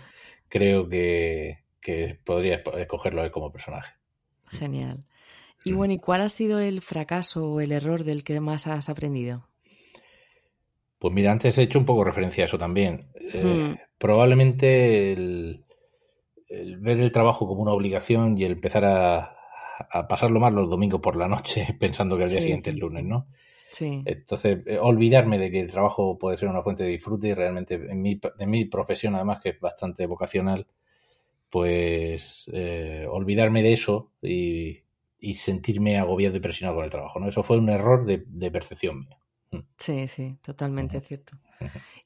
[0.49, 3.95] creo que, que podría escogerlo como personaje.
[4.49, 4.99] Genial.
[5.63, 8.89] Y bueno, ¿y cuál ha sido el fracaso o el error del que más has
[8.89, 9.47] aprendido?
[10.99, 13.07] Pues mira, antes he hecho un poco referencia a eso también.
[13.15, 13.79] Eh, hmm.
[13.97, 15.65] Probablemente el,
[16.79, 19.36] ver el trabajo como una obligación y el empezar a,
[20.07, 23.27] pasarlo mal los domingos por la noche pensando que el día siguiente es lunes, ¿no?
[23.71, 24.01] Sí.
[24.05, 27.75] Entonces, eh, olvidarme de que el trabajo puede ser una fuente de disfrute y realmente
[27.75, 30.67] en mi, de mi profesión, además, que es bastante vocacional,
[31.49, 34.83] pues eh, olvidarme de eso y,
[35.33, 37.27] sentirme agobiado y presionado con el trabajo, ¿no?
[37.27, 39.19] Eso fue un error de percepción mía.
[39.51, 39.59] Mm.
[39.77, 41.37] Sí, sí, totalmente cierto.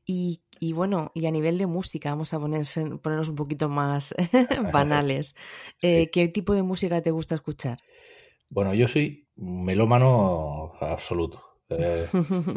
[0.05, 4.13] Y, y, bueno, y a nivel de música, vamos a ponerse, ponernos un poquito más
[4.73, 5.35] banales.
[5.81, 7.77] Eh, ¿Qué tipo de música te gusta escuchar?
[8.49, 11.41] Bueno, yo soy melómano absoluto.
[11.69, 12.07] Eh,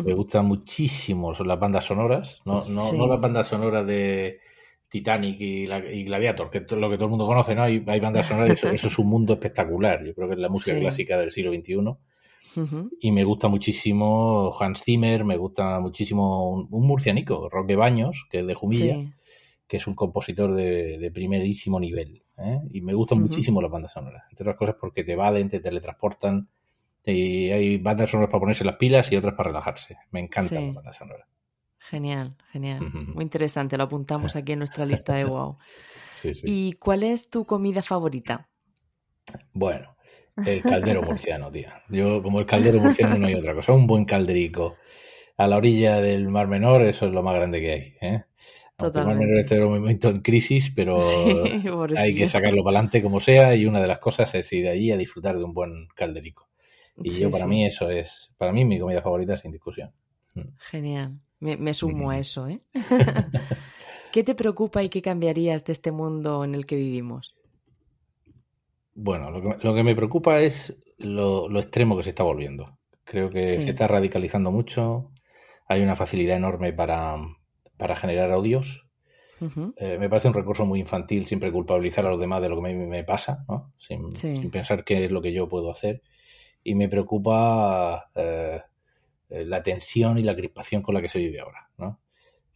[0.04, 4.40] me gustan muchísimo las bandas sonoras, no, no, no las bandas sonoras de
[4.88, 7.62] Titanic y, Gladiator, que es lo que todo el mundo conoce, ¿no?
[7.62, 10.04] Hay, hay bandas sonoras, eso, eso, es un mundo espectacular.
[10.04, 11.96] Yo creo que es la música clásica del siglo XXI
[13.00, 18.46] y me gusta muchísimo Hans Zimmer, me gusta muchísimo un, murcianico, Roque Baños, que es
[18.46, 19.12] de Jumilla,
[19.66, 22.22] que es un compositor de, primerísimo nivel.
[22.38, 22.60] ¿eh?
[22.70, 26.48] Y me gustan muchísimo las bandas sonoras, entre otras cosas porque te evaden, te teletransportan.
[27.06, 29.98] Y hay bandas sonoras para ponerse las pilas y otras para relajarse.
[30.10, 31.28] Me encantan las bandas sonoras.
[31.78, 32.80] Genial, genial.
[33.14, 35.58] Muy interesante, lo apuntamos aquí en nuestra lista de wow.
[36.44, 38.48] ¿Y cuál es tu comida favorita?
[39.52, 39.93] Bueno,
[40.44, 41.68] el caldero murciano, tío.
[41.88, 43.72] Yo, como el caldero murciano, no hay otra cosa.
[43.72, 44.76] Un buen calderico
[45.36, 47.94] a la orilla del Mar Menor, eso es lo más grande que hay.
[48.00, 48.24] ¿eh?
[48.78, 50.96] El Mar Menor está en un momento en crisis, pero
[51.96, 53.54] hay que sacarlo para adelante como sea.
[53.54, 56.48] Y una de las cosas es ir allí a disfrutar de un buen calderico.
[56.96, 59.90] Y yo, para mí, eso es, para mí, mi comida favorita sin discusión.
[60.34, 60.40] Mm.
[60.70, 61.20] Genial.
[61.40, 62.60] Me, sumo a eso, ¿eh?
[64.12, 67.34] ¿Qué te preocupa y qué cambiarías de este mundo en el que vivimos?
[68.94, 72.78] Bueno, lo que, me preocupa es lo, extremo que se está volviendo.
[73.04, 75.10] Creo que se está radicalizando mucho.
[75.66, 77.18] Hay una facilidad enorme para,
[77.96, 78.86] generar odios.
[79.76, 82.62] Eh, me parece un recurso muy infantil siempre culpabilizar a los demás de lo que
[82.62, 83.72] me, me pasa, ¿no?
[83.76, 86.00] Sin, pensar qué es lo que yo puedo hacer.
[86.62, 88.62] Y me preocupa eh,
[89.28, 92.00] la tensión y la crispación con la que se vive ahora, ¿no?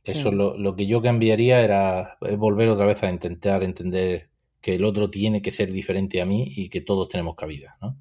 [0.04, 4.30] Eso lo, lo, que yo cambiaría era volver otra vez a intentar entender
[4.60, 7.96] que el otro tiene que ser diferente a mí y que todos tenemos cabida, ¿no?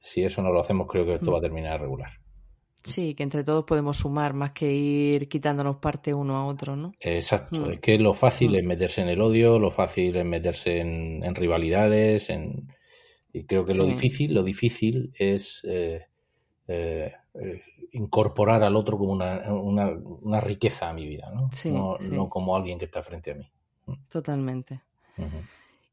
[0.00, 1.42] Si eso no lo hacemos, creo que esto va a mm.
[1.42, 2.10] terminar regular.
[2.84, 6.92] Sí, que entre todos podemos sumar más que ir quitándonos parte uno a otro, ¿no?
[7.00, 7.66] Exacto.
[7.66, 7.70] Mm.
[7.72, 8.56] Es que lo fácil mm.
[8.56, 12.72] es meterse en el odio, lo fácil es meterse en, rivalidades, en...
[13.32, 16.06] y creo que lo difícil, lo difícil es eh,
[16.68, 21.50] eh, eh, incorporar al otro como una, riqueza a mi vida, ¿no?
[22.10, 23.50] no, como alguien que está frente a mí.
[24.08, 24.82] Totalmente.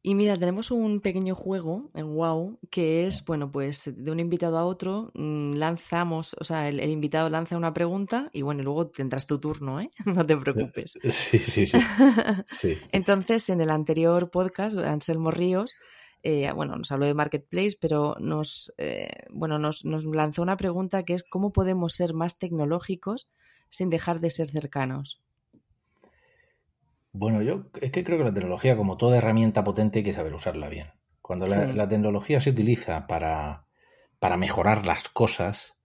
[0.07, 4.59] Y mira, tenemos un pequeño juego en WoW que es, bueno, pues de un invitado
[4.59, 9.25] a otro mm, lanzamos, o sea, el, invitado lanza una pregunta y bueno, luego tendrás
[9.25, 9.89] tu turno, ¿eh?
[10.05, 10.99] No te preocupes.
[11.09, 11.65] Sí, sí,
[12.59, 12.77] sí.
[12.91, 15.75] Entonces, en el anterior podcast, Anselmo Ríos,
[16.21, 21.01] eh, bueno, nos habló de Marketplace, pero nos, eh, bueno, nos, nos lanzó una pregunta
[21.01, 23.27] que es ¿cómo podemos ser más tecnológicos
[23.69, 25.24] sin dejar de ser cercanos?
[27.17, 30.33] Bueno, yo es que creo que la tecnología, como toda herramienta potente, hay que saber
[30.33, 30.87] usarla bien.
[31.21, 33.65] Cuando la, tecnología se utiliza para,
[34.19, 35.75] para mejorar las cosas,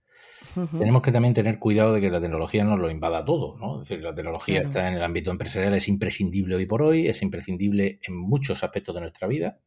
[0.76, 3.80] tenemos que también tener cuidado de que la tecnología no lo invada todo, ¿no?
[3.80, 7.22] Es decir, la tecnología está en el ámbito empresarial, es imprescindible hoy por hoy, es
[7.22, 9.60] imprescindible en muchos aspectos de nuestra vida.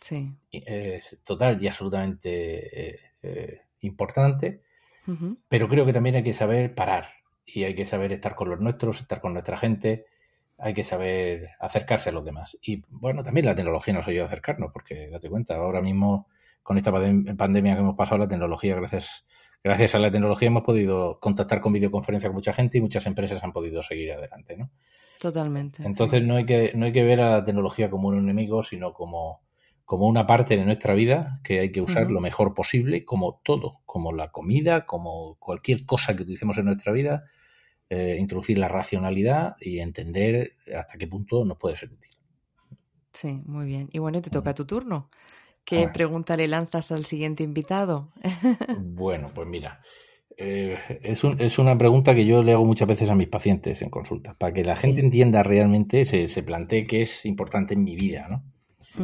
[0.00, 0.32] Sí.
[0.50, 4.62] Es total y absolutamente eh, eh, importante,
[5.48, 7.10] pero creo que también hay que saber parar
[7.44, 10.06] y hay que saber estar con los nuestros, estar con nuestra gente,
[10.60, 12.56] hay que saber acercarse a los demás.
[12.62, 16.28] Y bueno, también la tecnología nos ayuda a acercarnos, porque date cuenta, ahora mismo
[16.62, 19.26] con esta pandemia que hemos pasado, la tecnología, gracias,
[19.64, 23.42] gracias a la tecnología hemos podido contactar con videoconferencia con mucha gente y muchas empresas
[23.42, 24.70] han podido seguir adelante, ¿no?
[25.20, 25.82] Totalmente.
[25.82, 28.92] Entonces no, hay que, no hay que ver a la tecnología como un enemigo, sino
[28.92, 29.42] como,
[29.84, 33.80] como una parte de nuestra vida que hay que usar lo mejor posible, como todo,
[33.86, 37.24] como la comida, como cualquier cosa que utilicemos en nuestra vida,
[37.90, 42.12] eh, introducir la racionalidad y entender hasta qué punto nos puede ser útil.
[43.12, 43.88] Sí, muy bien.
[43.92, 45.10] Y bueno, te toca tu turno.
[45.64, 48.12] ¿Qué pregunta le lanzas al siguiente invitado?
[48.80, 49.82] bueno, pues mira,
[50.36, 53.90] eh, es, es, una pregunta que yo le hago muchas veces a mis pacientes en
[53.90, 57.94] consulta, para que la gente entienda realmente, se, se plantee qué es importante en mi
[57.94, 58.44] vida, ¿no?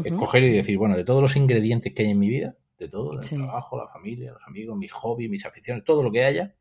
[0.04, 3.12] Escoger y decir, bueno, de todos los ingredientes que hay en mi vida, de todo,
[3.12, 6.54] el trabajo, la familia, los amigos, mis hobbies, mis aficiones, todo lo que haya,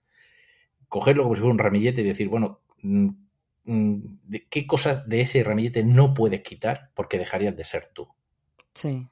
[0.90, 3.10] cogerlo como si fuera un ramillete y decir, bueno, mm,
[3.66, 4.00] mm,
[4.50, 8.08] ¿qué cosas de ese ramillete no puedes quitar porque dejarías de ser tú?
[8.74, 9.08] Sí.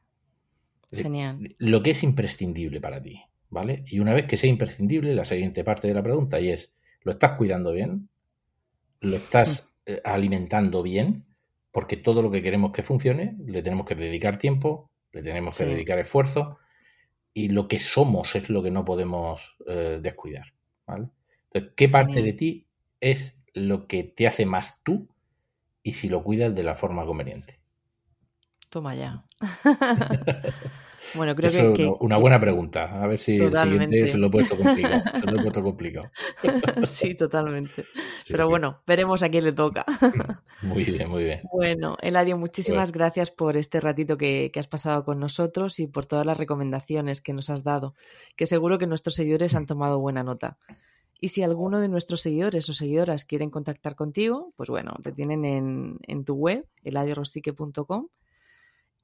[0.91, 1.55] Genial.
[1.57, 3.84] Lo que es imprescindible para ti, ¿vale?
[3.88, 7.11] Y una vez que sea imprescindible, la siguiente parte de la pregunta y es, ¿lo
[7.11, 8.09] estás cuidando bien?
[9.01, 9.91] ¿Lo estás mm.
[9.91, 11.26] eh, alimentando bien?
[11.71, 15.65] Porque todo lo que queremos que funcione, le tenemos que dedicar tiempo, le tenemos que
[15.65, 16.59] dedicar esfuerzo
[17.34, 20.53] y lo que somos es lo que no podemos eh, descuidar,
[20.86, 21.09] ¿vale?
[21.75, 22.67] ¿Qué parte de ti
[22.99, 25.07] es lo que te hace más tú
[25.83, 27.59] y si lo cuidas de la forma conveniente?
[28.69, 29.23] Toma ya.
[31.13, 33.03] bueno, creo que, que, Una buena pregunta.
[33.03, 35.03] A ver si el siguiente se lo he puesto complicado.
[35.19, 36.11] Se lo he puesto complicado.
[36.87, 37.85] sí, totalmente.
[38.27, 39.85] Pero bueno, veremos a quién le toca.
[40.63, 41.41] muy bien, muy bien.
[41.51, 46.07] Bueno, Eladio, muchísimas gracias por este ratito que, que, has pasado con nosotros y por
[46.07, 47.93] todas las recomendaciones que nos has dado,
[48.35, 50.57] que seguro que nuestros seguidores han tomado buena nota.
[51.24, 55.45] Y si alguno de nuestros seguidores o seguidoras quieren contactar contigo, pues bueno, te tienen
[55.45, 58.09] en, en tu web, eladiorosique.com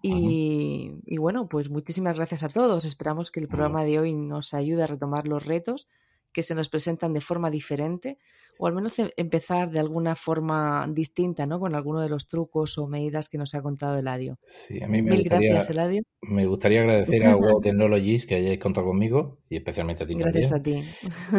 [0.01, 2.83] y, bueno, pues muchísimas gracias a todos.
[2.83, 5.87] Esperamos que el programa de hoy nos ayude a retomar los retos
[6.31, 8.17] que se nos presentan de forma diferente
[8.57, 11.59] o al menos em, empezar de alguna forma distinta, ¿no?
[11.59, 14.37] Con alguno de los trucos o medidas que nos ha contado Eladio.
[14.47, 16.01] Sí, a mí me gustaría, gracias, Eladio.
[16.21, 20.15] Me gustaría agradecer a Wow Technologies que hayáis contado conmigo y especialmente a ti.
[20.15, 20.83] Gracias a ti.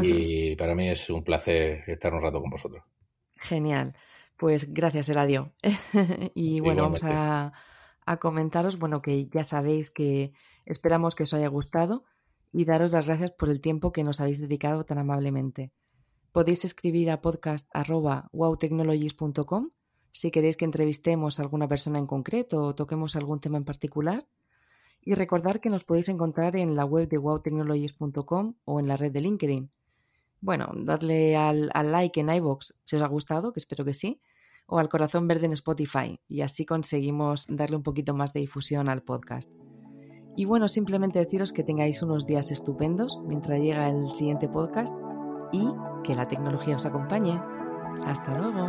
[0.03, 2.83] Y para mí es un placer estar un rato con vosotros.
[3.39, 3.95] Genial.
[4.37, 5.53] Pues gracias, Eladio.
[6.35, 7.53] y bueno, vamos a
[8.11, 10.33] a comentaros, bueno, que ya sabéis que
[10.65, 12.05] esperamos que os haya gustado
[12.53, 15.73] y daros las gracias por el tiempo que nos habéis dedicado tan amablemente.
[16.33, 19.71] Podéis escribir a podcast.wowtechnologies.com
[20.13, 24.27] si queréis que entrevistemos a alguna persona en concreto o toquemos algún tema en particular.
[25.03, 29.13] Y recordar que nos podéis encontrar en la web de wowtechnologies.com o en la red
[29.13, 29.71] de LinkedIn.
[30.43, 34.21] Bueno, dadle al, al like en iVoox si os ha gustado, que espero que sí,
[34.67, 38.89] o al corazón verde en Spotify y así conseguimos darle un poquito más de difusión
[38.89, 39.51] al podcast.
[40.37, 44.95] Y bueno, simplemente deciros que tengáis unos días estupendos mientras llega el siguiente podcast
[45.53, 45.69] y
[46.05, 47.41] que la tecnología os acompañe.
[48.07, 48.69] Hasta luego.